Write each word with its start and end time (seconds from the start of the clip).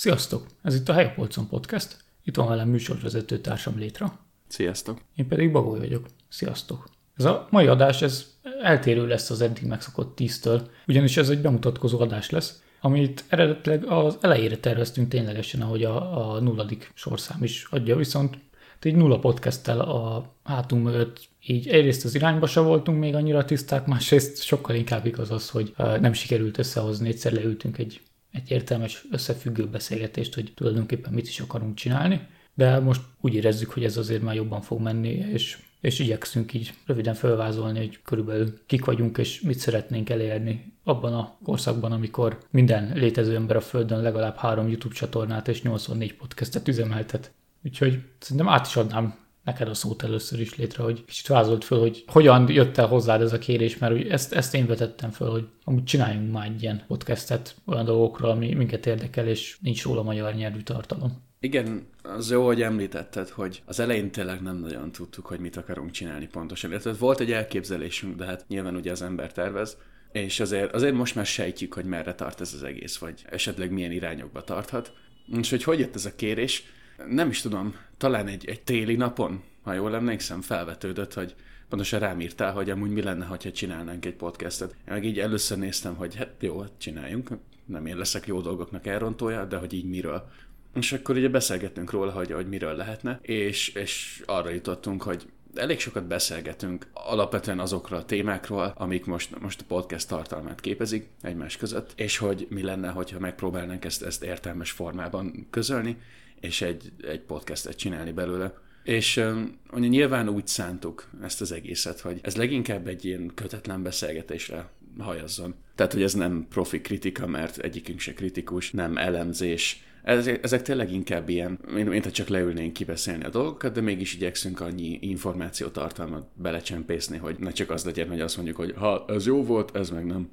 Sziasztok! 0.00 0.46
Ez 0.62 0.74
itt 0.74 0.88
a 0.88 0.92
Helyapolcon 0.92 1.48
Podcast. 1.48 1.96
Itt 2.24 2.36
van 2.36 2.48
velem 2.48 2.68
műsorvezető 2.68 3.38
társam 3.38 3.78
Létra. 3.78 4.18
Sziasztok! 4.46 5.00
Én 5.16 5.28
pedig 5.28 5.52
Bagoly 5.52 5.78
vagyok. 5.78 6.06
Sziasztok! 6.28 6.88
Ez 7.16 7.24
a 7.24 7.46
mai 7.50 7.66
adás, 7.66 8.02
ez 8.02 8.26
eltérő 8.62 9.06
lesz 9.06 9.30
az 9.30 9.40
eddig 9.40 9.64
megszokott 9.64 10.16
tíztől, 10.16 10.70
ugyanis 10.86 11.16
ez 11.16 11.28
egy 11.28 11.40
bemutatkozó 11.40 12.00
adás 12.00 12.30
lesz, 12.30 12.62
amit 12.80 13.24
eredetileg 13.28 13.84
az 13.84 14.18
elejére 14.20 14.56
terveztünk 14.56 15.08
ténylegesen, 15.08 15.62
ahogy 15.62 15.84
a, 15.84 16.34
a 16.34 16.40
nulladik 16.40 16.92
sorszám 16.94 17.42
is 17.42 17.66
adja, 17.70 17.96
viszont 17.96 18.38
egy 18.80 18.94
nulla 18.94 19.18
podcasttel 19.18 19.80
a 19.80 20.32
hátunk 20.44 20.84
mögött 20.84 21.28
így 21.46 21.68
egyrészt 21.68 22.04
az 22.04 22.14
irányba 22.14 22.46
se 22.46 22.60
voltunk 22.60 22.98
még 22.98 23.14
annyira 23.14 23.44
tiszták, 23.44 23.86
másrészt 23.86 24.42
sokkal 24.42 24.76
inkább 24.76 25.06
igaz 25.06 25.30
az, 25.30 25.50
hogy 25.50 25.74
nem 25.76 26.12
sikerült 26.12 26.58
összehozni, 26.58 27.08
egyszer 27.08 27.32
leültünk 27.32 27.78
egy 27.78 28.00
egy 28.32 28.50
értelmes, 28.50 29.04
összefüggő 29.10 29.66
beszélgetést, 29.66 30.34
hogy 30.34 30.52
tulajdonképpen 30.54 31.12
mit 31.12 31.28
is 31.28 31.40
akarunk 31.40 31.74
csinálni, 31.74 32.26
de 32.54 32.78
most 32.78 33.00
úgy 33.20 33.34
érezzük, 33.34 33.70
hogy 33.70 33.84
ez 33.84 33.96
azért 33.96 34.22
már 34.22 34.34
jobban 34.34 34.60
fog 34.60 34.80
menni, 34.80 35.08
és, 35.08 35.58
és 35.80 35.98
igyekszünk 35.98 36.54
így 36.54 36.74
röviden 36.86 37.14
felvázolni, 37.14 37.78
hogy 37.78 37.98
körülbelül 38.02 38.58
kik 38.66 38.84
vagyunk, 38.84 39.18
és 39.18 39.40
mit 39.40 39.58
szeretnénk 39.58 40.10
elérni 40.10 40.72
abban 40.84 41.14
a 41.14 41.36
korszakban, 41.42 41.92
amikor 41.92 42.38
minden 42.50 42.92
létező 42.94 43.34
ember 43.34 43.56
a 43.56 43.60
Földön 43.60 44.02
legalább 44.02 44.36
három 44.36 44.68
YouTube 44.68 44.94
csatornát 44.94 45.48
és 45.48 45.62
84 45.62 46.14
podcastet 46.16 46.68
üzemeltet. 46.68 47.32
Úgyhogy 47.64 48.02
szerintem 48.18 48.48
át 48.48 48.66
is 48.66 48.76
adnám 48.76 49.19
neked 49.44 49.68
a 49.68 49.74
szót 49.74 50.02
először 50.02 50.40
is 50.40 50.56
létre, 50.56 50.82
hogy 50.82 51.04
kicsit 51.04 51.26
vázolt 51.26 51.64
föl, 51.64 51.78
hogy 51.78 52.04
hogyan 52.06 52.48
jött 52.48 52.76
el 52.76 52.86
hozzád 52.86 53.20
ez 53.20 53.32
a 53.32 53.38
kérés, 53.38 53.78
mert 53.78 53.92
úgy 53.92 54.08
ezt, 54.08 54.32
ezt 54.32 54.54
én 54.54 54.66
vetettem 54.66 55.10
föl, 55.10 55.30
hogy 55.30 55.46
amúgy 55.64 55.84
csináljunk 55.84 56.32
már 56.32 56.46
egy 56.46 56.62
ilyen 56.62 56.84
podcastet 56.86 57.54
olyan 57.66 57.84
dolgokról, 57.84 58.30
ami 58.30 58.54
minket 58.54 58.86
érdekel, 58.86 59.26
és 59.26 59.56
nincs 59.60 59.82
róla 59.82 60.02
magyar 60.02 60.34
nyelvű 60.34 60.60
tartalom. 60.60 61.28
Igen, 61.42 61.86
az 62.02 62.30
jó, 62.30 62.46
hogy 62.46 62.62
említetted, 62.62 63.28
hogy 63.28 63.62
az 63.66 63.80
elején 63.80 64.10
tényleg 64.10 64.42
nem 64.42 64.56
nagyon 64.56 64.92
tudtuk, 64.92 65.26
hogy 65.26 65.40
mit 65.40 65.56
akarunk 65.56 65.90
csinálni 65.90 66.26
pontosan. 66.26 66.70
Illetve 66.70 66.92
volt 66.92 67.20
egy 67.20 67.32
elképzelésünk, 67.32 68.16
de 68.16 68.24
hát 68.24 68.44
nyilván 68.48 68.76
ugye 68.76 68.90
az 68.90 69.02
ember 69.02 69.32
tervez, 69.32 69.76
és 70.12 70.40
azért, 70.40 70.74
azért 70.74 70.94
most 70.94 71.14
már 71.14 71.26
sejtjük, 71.26 71.74
hogy 71.74 71.84
merre 71.84 72.14
tart 72.14 72.40
ez 72.40 72.52
az 72.54 72.62
egész, 72.62 72.96
vagy 72.96 73.24
esetleg 73.30 73.72
milyen 73.72 73.92
irányokba 73.92 74.44
tarthat. 74.44 74.92
És 75.38 75.50
hogy 75.50 75.62
hogy 75.62 75.78
jött 75.78 75.94
ez 75.94 76.04
a 76.04 76.14
kérés, 76.16 76.64
nem 77.08 77.28
is 77.28 77.40
tudom, 77.40 77.74
talán 77.96 78.26
egy, 78.26 78.44
egy 78.48 78.62
téli 78.62 78.96
napon, 78.96 79.42
ha 79.62 79.72
jól 79.72 79.94
emlékszem, 79.94 80.40
felvetődött, 80.40 81.14
hogy 81.14 81.34
pontosan 81.68 82.00
rám 82.00 82.20
írtál, 82.20 82.52
hogy 82.52 82.70
amúgy 82.70 82.90
mi 82.90 83.02
lenne, 83.02 83.24
ha 83.24 83.36
csinálnánk 83.36 84.04
egy 84.04 84.14
podcastet. 84.14 84.70
Én 84.70 84.94
meg 84.94 85.04
így 85.04 85.18
először 85.18 85.58
néztem, 85.58 85.94
hogy 85.94 86.14
hát 86.14 86.34
jó, 86.38 86.60
hát 86.60 86.72
csináljunk, 86.78 87.28
nem 87.64 87.86
én 87.86 87.96
leszek 87.96 88.26
jó 88.26 88.40
dolgoknak 88.40 88.86
elrontója, 88.86 89.44
de 89.44 89.56
hogy 89.56 89.72
így 89.72 89.88
miről. 89.88 90.28
És 90.74 90.92
akkor 90.92 91.16
ugye 91.16 91.28
beszélgettünk 91.28 91.90
róla, 91.90 92.10
hogy, 92.10 92.32
hogy 92.32 92.48
miről 92.48 92.74
lehetne, 92.74 93.18
és, 93.22 93.68
és 93.68 94.22
arra 94.26 94.50
jutottunk, 94.50 95.02
hogy 95.02 95.26
elég 95.54 95.80
sokat 95.80 96.06
beszélgetünk 96.06 96.86
alapvetően 96.92 97.58
azokról 97.58 97.98
a 97.98 98.04
témákról, 98.04 98.72
amik 98.76 99.04
most, 99.04 99.40
most 99.40 99.60
a 99.60 99.64
podcast 99.68 100.08
tartalmát 100.08 100.60
képezik 100.60 101.08
egymás 101.22 101.56
között, 101.56 101.92
és 101.96 102.16
hogy 102.18 102.46
mi 102.50 102.62
lenne, 102.62 102.88
hogyha 102.88 103.18
megpróbálnánk 103.18 103.84
ezt, 103.84 104.02
ezt 104.02 104.22
értelmes 104.22 104.70
formában 104.70 105.46
közölni, 105.50 105.96
és 106.40 106.62
egy, 106.62 106.92
egy 107.02 107.20
podcastet 107.20 107.76
csinálni 107.76 108.12
belőle. 108.12 108.54
És 108.84 109.16
um, 109.16 109.58
nyilván 109.78 110.28
úgy 110.28 110.46
szántuk 110.46 111.08
ezt 111.22 111.40
az 111.40 111.52
egészet, 111.52 112.00
hogy 112.00 112.18
ez 112.22 112.36
leginkább 112.36 112.86
egy 112.86 113.04
ilyen 113.04 113.30
kötetlen 113.34 113.82
beszélgetésre 113.82 114.70
hajazzon. 114.98 115.54
Tehát, 115.74 115.92
hogy 115.92 116.02
ez 116.02 116.14
nem 116.14 116.46
profi 116.48 116.80
kritika, 116.80 117.26
mert 117.26 117.58
egyikünk 117.58 118.00
se 118.00 118.12
kritikus, 118.12 118.70
nem 118.70 118.96
elemzés, 118.96 119.84
ezek, 120.02 120.44
ezek 120.44 120.62
tényleg 120.62 120.92
inkább 120.92 121.28
ilyen, 121.28 121.58
mint 121.68 122.04
ha 122.04 122.10
csak 122.10 122.28
leülnénk 122.28 122.72
kibeszélni 122.72 123.24
a 123.24 123.28
dolgokat, 123.28 123.72
de 123.72 123.80
mégis 123.80 124.14
igyekszünk 124.14 124.60
annyi 124.60 124.98
információtartalmat 125.00 126.28
belecsempészni, 126.34 127.18
hogy 127.18 127.36
ne 127.38 127.50
csak 127.50 127.70
az 127.70 127.84
legyen, 127.84 128.08
hogy 128.08 128.20
azt 128.20 128.36
mondjuk, 128.36 128.56
hogy 128.56 128.74
ha 128.76 129.04
ez 129.08 129.26
jó 129.26 129.44
volt, 129.44 129.76
ez 129.76 129.90
meg 129.90 130.06
nem. 130.06 130.28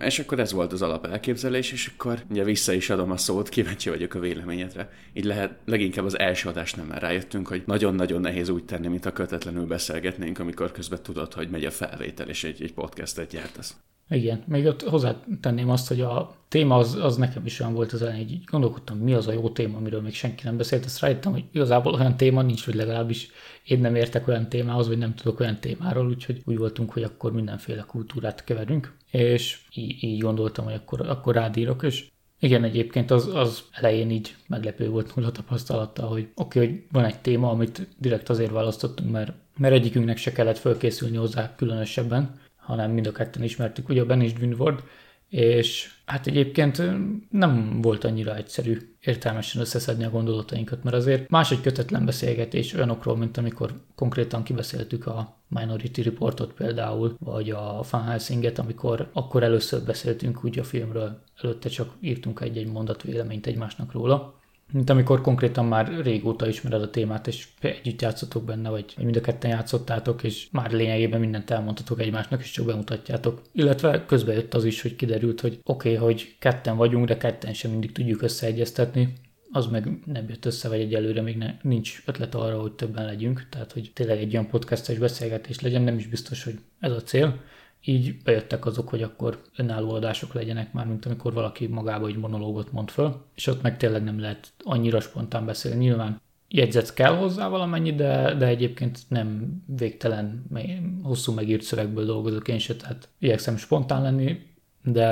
És 0.00 0.18
akkor 0.18 0.40
ez 0.40 0.52
volt 0.52 0.72
az 0.72 0.82
alap 0.82 1.06
elképzelés, 1.06 1.72
és 1.72 1.90
akkor 1.94 2.22
ugye 2.30 2.44
vissza 2.44 2.72
is 2.72 2.90
adom 2.90 3.10
a 3.10 3.16
szót, 3.16 3.48
kíváncsi 3.48 3.88
vagyok 3.88 4.14
a 4.14 4.18
véleményedre. 4.18 4.90
Így 5.12 5.24
lehet, 5.24 5.58
leginkább 5.64 6.04
az 6.04 6.18
első 6.18 6.50
nem 6.76 6.86
már 6.86 7.02
rájöttünk, 7.02 7.48
hogy 7.48 7.62
nagyon-nagyon 7.66 8.20
nehéz 8.20 8.48
úgy 8.48 8.64
tenni, 8.64 8.86
mint 8.86 9.06
a 9.06 9.12
kötetlenül 9.12 9.66
beszélgetnénk, 9.66 10.38
amikor 10.38 10.72
közben 10.72 11.02
tudod, 11.02 11.32
hogy 11.32 11.50
megy 11.50 11.64
a 11.64 11.70
felvétel, 11.70 12.28
és 12.28 12.44
egy, 12.44 12.62
egy 12.62 12.72
podcastet 12.74 13.30
gyártasz. 13.30 13.76
Igen, 14.08 14.42
még 14.46 14.66
ott 14.66 14.82
hozzátenném 14.82 15.70
azt, 15.70 15.88
hogy 15.88 16.00
a 16.00 16.34
téma 16.48 16.76
az, 16.76 16.94
az 16.94 17.16
nekem 17.16 17.46
is 17.46 17.60
olyan 17.60 17.74
volt 17.74 17.92
az 17.92 18.02
elején, 18.02 18.28
így 18.28 18.44
gondolkodtam, 18.44 18.98
mi 18.98 19.12
az 19.12 19.26
a 19.26 19.32
jó 19.32 19.48
téma, 19.48 19.76
amiről 19.76 20.00
még 20.00 20.14
senki 20.14 20.44
nem 20.44 20.56
beszélt, 20.56 20.84
azt 20.84 21.00
rájöttem, 21.00 21.32
hogy 21.32 21.44
igazából 21.52 21.94
olyan 21.94 22.16
téma 22.16 22.42
nincs, 22.42 22.64
hogy 22.64 22.74
legalábbis 22.74 23.30
én 23.64 23.80
nem 23.80 23.94
értek 23.94 24.28
olyan 24.28 24.48
témához, 24.48 24.88
vagy 24.88 24.98
nem 24.98 25.14
tudok 25.14 25.40
olyan 25.40 25.60
témáról, 25.60 26.06
úgyhogy 26.06 26.42
úgy 26.44 26.58
voltunk, 26.58 26.92
hogy 26.92 27.02
akkor 27.02 27.32
mindenféle 27.32 27.84
kultúrát 27.88 28.44
keverünk, 28.44 28.92
és 29.16 29.58
így, 29.74 30.04
így 30.04 30.20
gondoltam, 30.20 30.64
hogy 30.64 30.74
akkor, 30.74 31.08
akkor 31.08 31.34
rádírok, 31.34 31.82
és 31.82 32.06
igen, 32.38 32.64
egyébként 32.64 33.10
az, 33.10 33.34
az 33.34 33.62
elején 33.72 34.10
így 34.10 34.34
meglepő 34.46 34.88
volt 34.88 35.16
nulla 35.16 35.30
tapasztalata, 35.30 36.06
hogy 36.06 36.28
oké, 36.34 36.58
okay, 36.58 36.70
hogy 36.70 36.82
van 36.92 37.04
egy 37.04 37.18
téma, 37.18 37.50
amit 37.50 37.88
direkt 37.98 38.28
azért 38.28 38.50
választottunk, 38.50 39.10
mert, 39.10 39.32
mert 39.56 39.74
egyikünknek 39.74 40.16
se 40.16 40.32
kellett 40.32 40.58
fölkészülni 40.58 41.16
hozzá 41.16 41.54
különösebben, 41.54 42.40
hanem 42.56 42.90
mind 42.90 43.06
a 43.06 43.12
ketten 43.12 43.42
ismertük, 43.42 43.88
ugye 43.88 44.00
a 44.00 44.06
Ben 44.06 44.20
is 44.20 44.32
Dwinward, 44.32 44.82
és 45.28 45.90
hát 46.04 46.26
egyébként 46.26 46.82
nem 47.30 47.80
volt 47.82 48.04
annyira 48.04 48.36
egyszerű 48.36 48.78
értelmesen 49.00 49.60
összeszedni 49.60 50.04
a 50.04 50.10
gondolatainkat, 50.10 50.84
mert 50.84 50.96
azért 50.96 51.30
más 51.30 51.50
egy 51.50 51.60
kötetlen 51.60 52.04
beszélgetés 52.04 52.74
olyanokról, 52.74 53.16
mint 53.16 53.36
amikor 53.36 53.72
konkrétan 53.94 54.42
kibeszéltük 54.42 55.06
a 55.06 55.36
Minority 55.48 55.98
Reportot 56.02 56.52
például, 56.52 57.16
vagy 57.18 57.50
a 57.50 57.84
Van 57.90 58.04
Helsinget, 58.04 58.58
amikor 58.58 59.10
akkor 59.12 59.42
először 59.42 59.82
beszéltünk 59.82 60.44
úgy 60.44 60.58
a 60.58 60.64
filmről, 60.64 61.22
előtte 61.42 61.68
csak 61.68 61.94
írtunk 62.00 62.40
egy-egy 62.40 62.72
mondat 62.72 63.02
véleményt 63.02 63.46
egymásnak 63.46 63.92
róla 63.92 64.35
mint 64.72 64.90
amikor 64.90 65.20
konkrétan 65.20 65.64
már 65.64 66.00
régóta 66.02 66.48
ismered 66.48 66.82
a 66.82 66.90
témát, 66.90 67.26
és 67.26 67.48
együtt 67.60 68.02
játszotok 68.02 68.44
benne, 68.44 68.70
vagy 68.70 68.94
mind 68.96 69.16
a 69.16 69.20
ketten 69.20 69.50
játszottátok, 69.50 70.22
és 70.22 70.48
már 70.50 70.72
lényegében 70.72 71.20
mindent 71.20 71.50
elmondhatok 71.50 72.00
egymásnak, 72.00 72.40
és 72.40 72.50
csak 72.50 72.66
bemutatjátok. 72.66 73.42
Illetve 73.52 74.04
közben 74.06 74.34
jött 74.34 74.54
az 74.54 74.64
is, 74.64 74.82
hogy 74.82 74.96
kiderült, 74.96 75.40
hogy 75.40 75.60
oké, 75.64 75.94
okay, 75.94 76.04
hogy 76.04 76.36
ketten 76.38 76.76
vagyunk, 76.76 77.06
de 77.06 77.16
ketten 77.16 77.52
sem 77.52 77.70
mindig 77.70 77.92
tudjuk 77.92 78.22
összeegyeztetni, 78.22 79.12
az 79.50 79.66
meg 79.66 79.88
nem 80.04 80.24
jött 80.28 80.44
össze, 80.44 80.68
vagy 80.68 80.80
egyelőre 80.80 81.22
még 81.22 81.36
ne, 81.36 81.54
nincs 81.62 82.02
ötlet 82.06 82.34
arra, 82.34 82.60
hogy 82.60 82.72
többen 82.72 83.04
legyünk, 83.04 83.46
tehát 83.50 83.72
hogy 83.72 83.90
tényleg 83.94 84.18
egy 84.18 84.32
olyan 84.32 84.48
podcastes 84.48 84.98
beszélgetés 84.98 85.60
legyen, 85.60 85.82
nem 85.82 85.96
is 85.96 86.06
biztos, 86.06 86.44
hogy 86.44 86.58
ez 86.80 86.92
a 86.92 87.02
cél 87.02 87.40
így 87.88 88.16
bejöttek 88.22 88.66
azok, 88.66 88.88
hogy 88.88 89.02
akkor 89.02 89.42
önálló 89.56 89.90
adások 89.90 90.32
legyenek 90.32 90.72
már, 90.72 90.86
mint 90.86 91.06
amikor 91.06 91.32
valaki 91.32 91.66
magába 91.66 92.06
egy 92.06 92.16
monológot 92.16 92.72
mond 92.72 92.90
föl, 92.90 93.24
és 93.34 93.46
ott 93.46 93.62
meg 93.62 93.76
tényleg 93.76 94.04
nem 94.04 94.20
lehet 94.20 94.52
annyira 94.64 95.00
spontán 95.00 95.46
beszélni. 95.46 95.84
Nyilván 95.84 96.20
jegyzet 96.48 96.94
kell 96.94 97.16
hozzá 97.16 97.48
valamennyi, 97.48 97.94
de, 97.94 98.34
de 98.34 98.46
egyébként 98.46 98.98
nem 99.08 99.56
végtelen, 99.66 100.44
hosszú 101.02 101.32
megírt 101.32 101.62
szövegből 101.62 102.04
dolgozok 102.04 102.48
én 102.48 102.58
se, 102.58 102.76
tehát 102.76 103.08
igyekszem 103.18 103.56
spontán 103.56 104.02
lenni, 104.02 104.40
de 104.82 105.06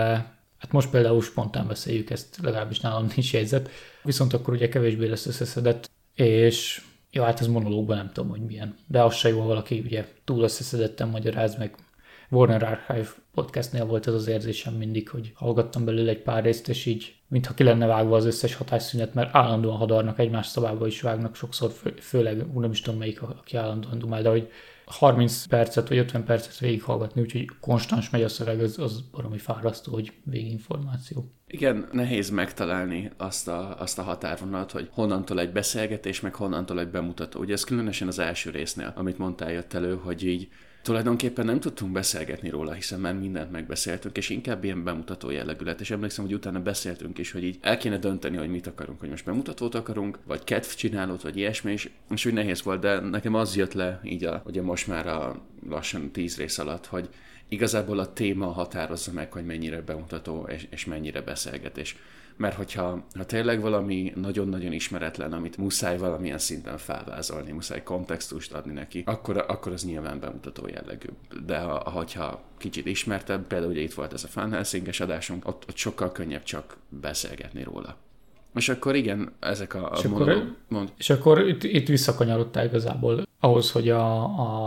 hát 0.59 0.73
most 0.73 0.91
például 0.91 1.23
spontán 1.23 1.67
beszéljük 1.67 2.11
ezt, 2.11 2.39
legalábbis 2.43 2.81
nálam 2.81 3.07
nincs 3.15 3.33
jegyzet, 3.33 3.71
viszont 4.03 4.33
akkor 4.33 4.55
ugye 4.55 4.69
kevésbé 4.69 5.07
lesz 5.07 5.27
összeszedett, 5.27 5.91
és 6.15 6.83
jó, 7.11 7.23
hát 7.23 7.41
ez 7.41 7.47
monológban 7.47 7.97
nem 7.97 8.11
tudom, 8.13 8.31
hogy 8.31 8.41
milyen, 8.41 8.77
de 8.87 9.03
az 9.03 9.15
se 9.15 9.29
jó, 9.29 9.43
valaki 9.43 9.83
ugye 9.85 10.09
túl 10.25 10.43
összeszedetten 10.43 11.09
magyaráz, 11.09 11.57
meg 11.59 11.75
Warner 12.31 12.63
Archive 12.63 13.09
podcastnél 13.35 13.87
volt 13.87 14.07
ez 14.07 14.15
az 14.15 14.27
érzésem 14.27 14.75
mindig, 14.75 15.09
hogy 15.09 15.33
hallgattam 15.35 15.85
belőle 15.85 16.11
egy 16.11 16.23
pár 16.23 16.43
részt, 16.43 16.69
és 16.69 16.87
így 16.87 17.15
mintha 17.29 17.55
ki 17.55 17.63
lenne 17.63 17.87
vágva 17.87 18.17
az 18.17 18.25
összes 18.25 18.55
hatásszünet, 18.55 19.15
mert 19.15 19.35
állandóan 19.35 19.77
hadarnak, 19.77 20.19
egymás 20.19 20.47
szabába 20.47 20.87
is 20.87 21.01
vágnak 21.01 21.35
sokszor, 21.35 21.71
fő, 21.71 21.95
főleg, 22.01 22.53
nem 22.55 22.71
is 22.71 22.81
tudom 22.81 22.99
melyik, 22.99 23.23
aki 23.23 23.57
állandóan 23.57 23.99
dumál, 23.99 24.23
de 24.23 24.29
hogy 24.29 24.51
30 24.85 25.47
percet 25.47 25.89
vagy 25.89 25.99
50 25.99 26.25
percet 26.25 26.59
végighallgatni, 26.59 27.21
úgyhogy 27.21 27.49
konstans 27.61 28.11
megy 28.11 28.23
a 28.23 28.29
szöveg, 28.29 28.61
az, 28.61 28.79
az 28.79 29.01
baromi 29.01 29.39
fárasztó, 29.39 29.93
hogy 29.93 30.13
véginformáció. 30.25 31.25
Igen, 31.47 31.89
nehéz 31.93 32.31
megtalálni 32.31 33.11
azt 33.17 33.49
a, 33.49 33.81
azt 33.81 33.99
a 33.99 34.03
határvonalat, 34.03 34.71
hogy 34.71 34.89
honnantól 34.93 35.41
egy 35.41 35.53
beszélgetés, 35.53 36.21
meg 36.21 36.35
honnantól 36.35 36.81
egy 36.81 36.91
bemutató. 36.91 37.41
Ugye 37.41 37.53
ez 37.53 37.65
különösen 37.65 38.09
az 38.09 38.19
első 38.19 38.51
résznél, 38.51 38.93
amit 38.97 39.19
mondtál 39.19 39.53
jött 39.53 39.73
elő, 39.73 39.95
hogy 39.95 40.27
így 40.27 40.49
tulajdonképpen 40.85 41.45
nem 41.45 41.61
tudtunk 41.61 41.93
beszélgetni 41.93 42.49
róla, 42.49 42.73
hiszen 42.73 43.01
már 43.01 43.15
mindent 43.15 43.51
megbeszéltünk, 43.51 44.17
és 44.17 44.29
inkább 44.29 44.65
ilyen 44.65 44.85
bemutató 44.85 45.31
jellegű 45.31 45.65
lett. 45.65 45.81
És 45.81 45.91
emlékszem, 45.91 46.25
hogy 46.25 46.35
utána 46.35 46.61
beszéltünk 46.61 47.19
is, 47.19 47.33
hogy 47.33 47.45
így 47.45 47.59
el 47.61 47.77
kéne 47.77 47.99
dönteni, 47.99 48.37
hogy 48.37 48.49
mit 48.49 48.67
akarunk, 48.67 49.01
hogy 49.01 49.09
most 49.09 49.25
bemutatót 49.25 49.75
akarunk, 49.75 50.19
vagy 50.25 50.45
kedvcsinálót, 50.45 51.23
vagy 51.23 51.37
ilyesmi, 51.37 51.73
és, 51.73 51.91
és 52.11 52.27
úgy 52.27 52.33
nehéz 52.33 52.63
volt, 52.63 52.81
de 52.81 53.01
nekem 53.01 53.35
az 53.35 53.57
jött 53.57 53.73
le 53.73 54.01
így 54.05 54.25
a, 54.25 54.43
ugye 54.47 54.63
most 54.63 54.87
már 54.87 55.07
a 55.07 55.43
lassan 55.69 56.11
tíz 56.11 56.37
rész 56.37 56.59
alatt, 56.59 56.87
hogy 56.87 57.09
igazából 57.49 57.99
a 57.99 58.13
téma 58.13 58.47
határozza 58.47 59.13
meg, 59.13 59.33
hogy 59.33 59.45
mennyire 59.45 59.83
bemutató 59.83 60.47
és, 60.49 60.67
és 60.71 60.85
mennyire 60.85 61.21
beszélgetés 61.21 61.97
mert 62.37 62.55
hogyha 62.55 63.05
ha 63.15 63.25
tényleg 63.25 63.61
valami 63.61 64.13
nagyon-nagyon 64.15 64.73
ismeretlen, 64.73 65.33
amit 65.33 65.57
muszáj 65.57 65.99
valamilyen 65.99 66.39
szinten 66.39 66.79
felvázolni, 66.79 67.53
muszáj 67.53 67.83
kontextust 67.83 68.53
adni 68.53 68.73
neki, 68.73 69.03
akkor, 69.07 69.45
akkor 69.49 69.73
az 69.73 69.85
nyilván 69.85 70.21
bemutató 70.21 70.69
jellegű. 70.69 71.09
De 71.47 71.59
ha, 71.59 71.91
hogyha 71.91 72.43
kicsit 72.59 72.87
ismertebb, 72.87 73.47
például 73.47 73.71
ugye 73.71 73.81
itt 73.81 73.95
volt 73.95 74.13
ez 74.13 74.25
a 74.25 74.29
Fan 74.29 74.53
Helsinges 74.53 75.01
adásunk, 75.01 75.49
ott, 75.49 75.65
ott 75.69 75.77
sokkal 75.77 76.13
könnyebb 76.13 76.43
csak 76.43 76.77
beszélgetni 76.89 77.63
róla. 77.63 77.97
És 78.55 78.69
akkor 78.69 78.95
igen, 78.95 79.33
ezek 79.41 79.75
a, 79.75 79.93
és 79.97 80.03
monológ... 80.03 80.37
Akkor, 80.37 80.57
mond... 80.69 80.93
És 80.99 81.11
akkor 81.11 81.49
itt, 81.49 81.63
itt 81.63 81.89
visszakanyarodtál 81.89 82.65
igazából 82.65 83.27
ahhoz, 83.41 83.71
hogy 83.71 83.89
a, 83.89 84.23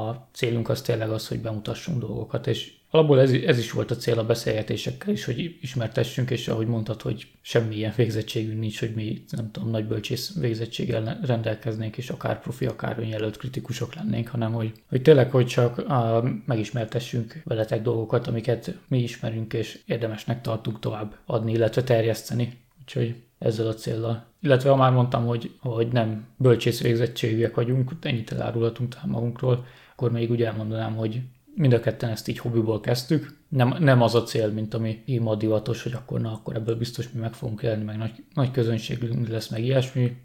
a 0.07 0.27
célunk 0.31 0.69
az 0.69 0.81
tényleg 0.81 1.09
az, 1.09 1.27
hogy 1.27 1.39
bemutassunk 1.39 1.99
dolgokat, 1.99 2.47
és 2.47 2.73
alapból 2.89 3.19
ez, 3.19 3.31
ez 3.31 3.57
is 3.57 3.71
volt 3.71 3.91
a 3.91 3.95
cél 3.95 4.19
a 4.19 4.25
beszélgetésekkel 4.25 5.13
is, 5.13 5.25
hogy 5.25 5.57
ismertessünk, 5.61 6.29
és 6.29 6.47
ahogy 6.47 6.67
mondtad, 6.67 7.01
hogy 7.01 7.27
semmilyen 7.41 7.93
végzettségünk 7.95 8.59
nincs, 8.59 8.79
hogy 8.79 8.93
mi 8.95 9.23
nem 9.29 9.51
tudom, 9.51 9.69
nagy 9.69 9.85
bölcsész 9.85 10.33
végzettséggel 10.39 11.19
rendelkeznénk, 11.25 11.97
és 11.97 12.09
akár 12.09 12.41
profi, 12.41 12.65
akár 12.65 12.99
önjelölt 12.99 13.37
kritikusok 13.37 13.95
lennénk, 13.95 14.27
hanem 14.27 14.53
hogy, 14.53 14.71
hogy 14.89 15.01
tényleg, 15.01 15.31
hogy 15.31 15.45
csak 15.45 15.77
uh, 15.77 16.29
megismertessünk 16.45 17.41
veletek 17.43 17.81
dolgokat, 17.81 18.27
amiket 18.27 18.77
mi 18.87 19.01
ismerünk, 19.01 19.53
és 19.53 19.79
érdemesnek 19.85 20.41
tartunk 20.41 20.79
tovább 20.79 21.15
adni, 21.25 21.51
illetve 21.51 21.83
terjeszteni. 21.83 22.57
Úgyhogy 22.81 23.15
ezzel 23.39 23.67
a 23.67 23.73
célral. 23.73 24.25
Illetve 24.41 24.69
ha 24.69 24.75
már 24.75 24.91
mondtam, 24.91 25.25
hogy, 25.25 25.51
hogy 25.59 25.87
nem 25.87 26.27
bölcsész 26.37 26.81
végzettségűek 26.81 27.55
vagyunk, 27.55 27.91
ennyit 28.01 28.31
elárulhatunk 28.31 28.95
magunkról, 29.05 29.65
akkor 29.91 30.11
még 30.11 30.31
úgy 30.31 30.43
elmondanám, 30.43 30.95
hogy 30.95 31.21
mind 31.57 31.73
a 31.73 31.79
ketten 31.79 32.09
ezt 32.09 32.27
így 32.27 32.39
hobbiból 32.39 32.79
kezdtük. 32.79 33.37
Nem, 33.47 33.75
nem 33.79 34.01
az 34.01 34.15
a 34.15 34.23
cél, 34.23 34.47
mint 34.49 34.73
ami 34.73 35.03
ma 35.19 35.35
divatos, 35.35 35.83
hogy 35.83 35.93
akkor 35.93 36.21
na, 36.21 36.31
akkor 36.31 36.55
ebből 36.55 36.75
biztos 36.75 37.09
mi 37.09 37.19
meg 37.19 37.33
fogunk 37.33 37.61
élni, 37.61 37.83
meg 37.83 37.97
nagy, 37.97 38.23
nagy 38.33 38.51
közönségünk 38.51 39.27
lesz, 39.27 39.47
meg 39.47 39.63
ilyesmi. 39.63 40.17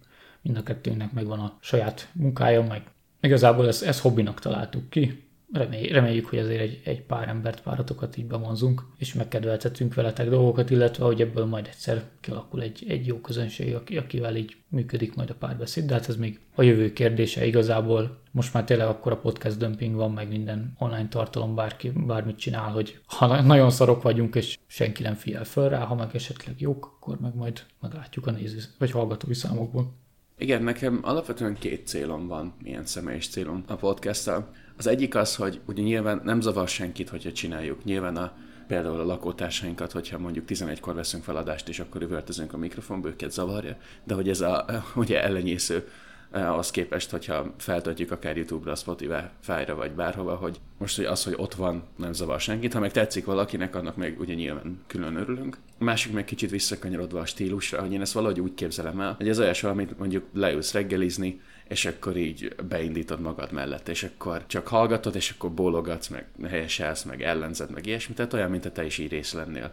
Mind 0.42 0.56
a 0.56 0.62
kettőnknek 0.62 1.12
megvan 1.12 1.38
a 1.38 1.58
saját 1.60 2.08
munkája, 2.12 2.62
meg 2.62 2.82
igazából 3.20 3.66
ezt, 3.66 3.82
ezt 3.82 4.00
hobbinak 4.00 4.40
találtuk 4.40 4.90
ki 4.90 5.30
remély, 5.52 5.86
reméljük, 5.86 6.26
hogy 6.26 6.38
azért 6.38 6.60
egy, 6.60 6.80
egy 6.84 7.02
pár 7.02 7.28
embert, 7.28 7.62
páratokat 7.62 8.16
így 8.16 8.26
bevonzunk, 8.26 8.82
és 8.98 9.14
megkedveltetünk 9.14 9.94
veletek 9.94 10.28
dolgokat, 10.28 10.70
illetve 10.70 11.04
hogy 11.04 11.20
ebből 11.20 11.44
majd 11.44 11.66
egyszer 11.66 12.02
kialakul 12.20 12.62
egy, 12.62 12.84
egy 12.88 13.06
jó 13.06 13.20
közönség, 13.20 13.74
akivel 13.96 14.36
így 14.36 14.56
működik 14.68 15.14
majd 15.14 15.30
a 15.30 15.34
párbeszéd, 15.34 15.84
de 15.84 15.94
hát 15.94 16.08
ez 16.08 16.16
még 16.16 16.40
a 16.54 16.62
jövő 16.62 16.92
kérdése 16.92 17.46
igazából. 17.46 18.20
Most 18.34 18.52
már 18.52 18.64
tényleg 18.64 18.86
akkor 18.86 19.12
a 19.12 19.16
podcast 19.16 19.58
dumping 19.58 19.94
van, 19.94 20.12
meg 20.12 20.28
minden 20.28 20.72
online 20.78 21.08
tartalom, 21.08 21.54
bárki 21.54 21.90
bármit 22.06 22.38
csinál, 22.38 22.70
hogy 22.70 23.00
ha 23.06 23.42
nagyon 23.42 23.70
szarok 23.70 24.02
vagyunk, 24.02 24.34
és 24.34 24.58
senki 24.66 25.02
nem 25.02 25.14
figyel 25.14 25.44
föl 25.44 25.68
rá, 25.68 25.84
ha 25.84 25.94
meg 25.94 26.14
esetleg 26.14 26.60
jók, 26.60 26.84
akkor 26.84 27.20
meg 27.20 27.34
majd 27.34 27.62
meglátjuk 27.80 28.26
a 28.26 28.30
néző 28.30 28.58
vagy 28.78 28.90
hallgatói 28.90 29.34
számokból. 29.34 29.92
Igen, 30.38 30.62
nekem 30.62 31.00
alapvetően 31.02 31.54
két 31.54 31.86
célom 31.86 32.26
van, 32.26 32.54
milyen 32.62 32.84
személyes 32.84 33.28
célom 33.28 33.64
a 33.66 33.74
podcasttel. 33.74 34.50
Az 34.76 34.86
egyik 34.86 35.14
az, 35.14 35.36
hogy 35.36 35.60
ugye 35.66 35.82
nyilván 35.82 36.20
nem 36.24 36.40
zavar 36.40 36.68
senkit, 36.68 37.08
hogyha 37.08 37.32
csináljuk. 37.32 37.84
Nyilván 37.84 38.16
a, 38.16 38.32
például 38.66 39.00
a 39.00 39.04
lakótársainkat, 39.04 39.92
hogyha 39.92 40.18
mondjuk 40.18 40.44
11-kor 40.48 40.94
veszünk 40.94 41.24
feladást, 41.24 41.68
és 41.68 41.80
akkor 41.80 42.02
üvöltözünk 42.02 42.52
a 42.52 42.56
mikrofonba, 42.56 43.08
őket 43.08 43.32
zavarja, 43.32 43.76
de 44.04 44.14
hogy 44.14 44.28
ez 44.28 44.40
a 44.40 44.64
ugye 44.94 45.22
ellenyésző 45.22 45.88
az 46.32 46.70
képest, 46.70 47.10
hogyha 47.10 47.54
feltöltjük 47.58 48.10
akár 48.10 48.36
YouTube-ra, 48.36 48.74
Spotify-ra, 48.74 49.74
vagy 49.74 49.90
bárhova, 49.90 50.34
hogy 50.34 50.60
most 50.78 50.96
hogy 50.96 51.04
az, 51.04 51.24
hogy 51.24 51.34
ott 51.36 51.54
van, 51.54 51.82
nem 51.96 52.12
zavar 52.12 52.40
senkit. 52.40 52.72
Ha 52.72 52.80
meg 52.80 52.92
tetszik 52.92 53.24
valakinek, 53.24 53.74
annak 53.74 53.96
meg 53.96 54.20
ugye 54.20 54.34
nyilván 54.34 54.80
külön 54.86 55.16
örülünk. 55.16 55.56
A 55.78 55.84
másik 55.84 56.12
meg 56.12 56.24
kicsit 56.24 56.50
visszakanyarodva 56.50 57.20
a 57.20 57.26
stílusra, 57.26 57.80
hogy 57.80 57.92
én 57.92 58.00
ezt 58.00 58.12
valahogy 58.12 58.40
úgy 58.40 58.54
képzelem 58.54 59.00
el, 59.00 59.14
hogy 59.16 59.28
ez 59.28 59.40
olyas, 59.40 59.64
amit 59.64 59.98
mondjuk 59.98 60.24
leülsz 60.32 60.72
reggelizni, 60.72 61.40
és 61.68 61.84
akkor 61.84 62.16
így 62.16 62.54
beindítod 62.68 63.20
magad 63.20 63.52
mellett, 63.52 63.88
és 63.88 64.02
akkor 64.02 64.46
csak 64.46 64.68
hallgatod, 64.68 65.14
és 65.14 65.30
akkor 65.30 65.50
bólogatsz, 65.50 66.08
meg 66.08 66.26
helyeselsz, 66.48 67.02
meg 67.02 67.22
ellenzed, 67.22 67.70
meg 67.70 67.86
ilyesmi, 67.86 68.14
tehát 68.14 68.32
olyan, 68.32 68.50
mint 68.50 68.72
te 68.72 68.84
is 68.84 68.98
így 68.98 69.10
rész 69.10 69.32
lennél 69.32 69.72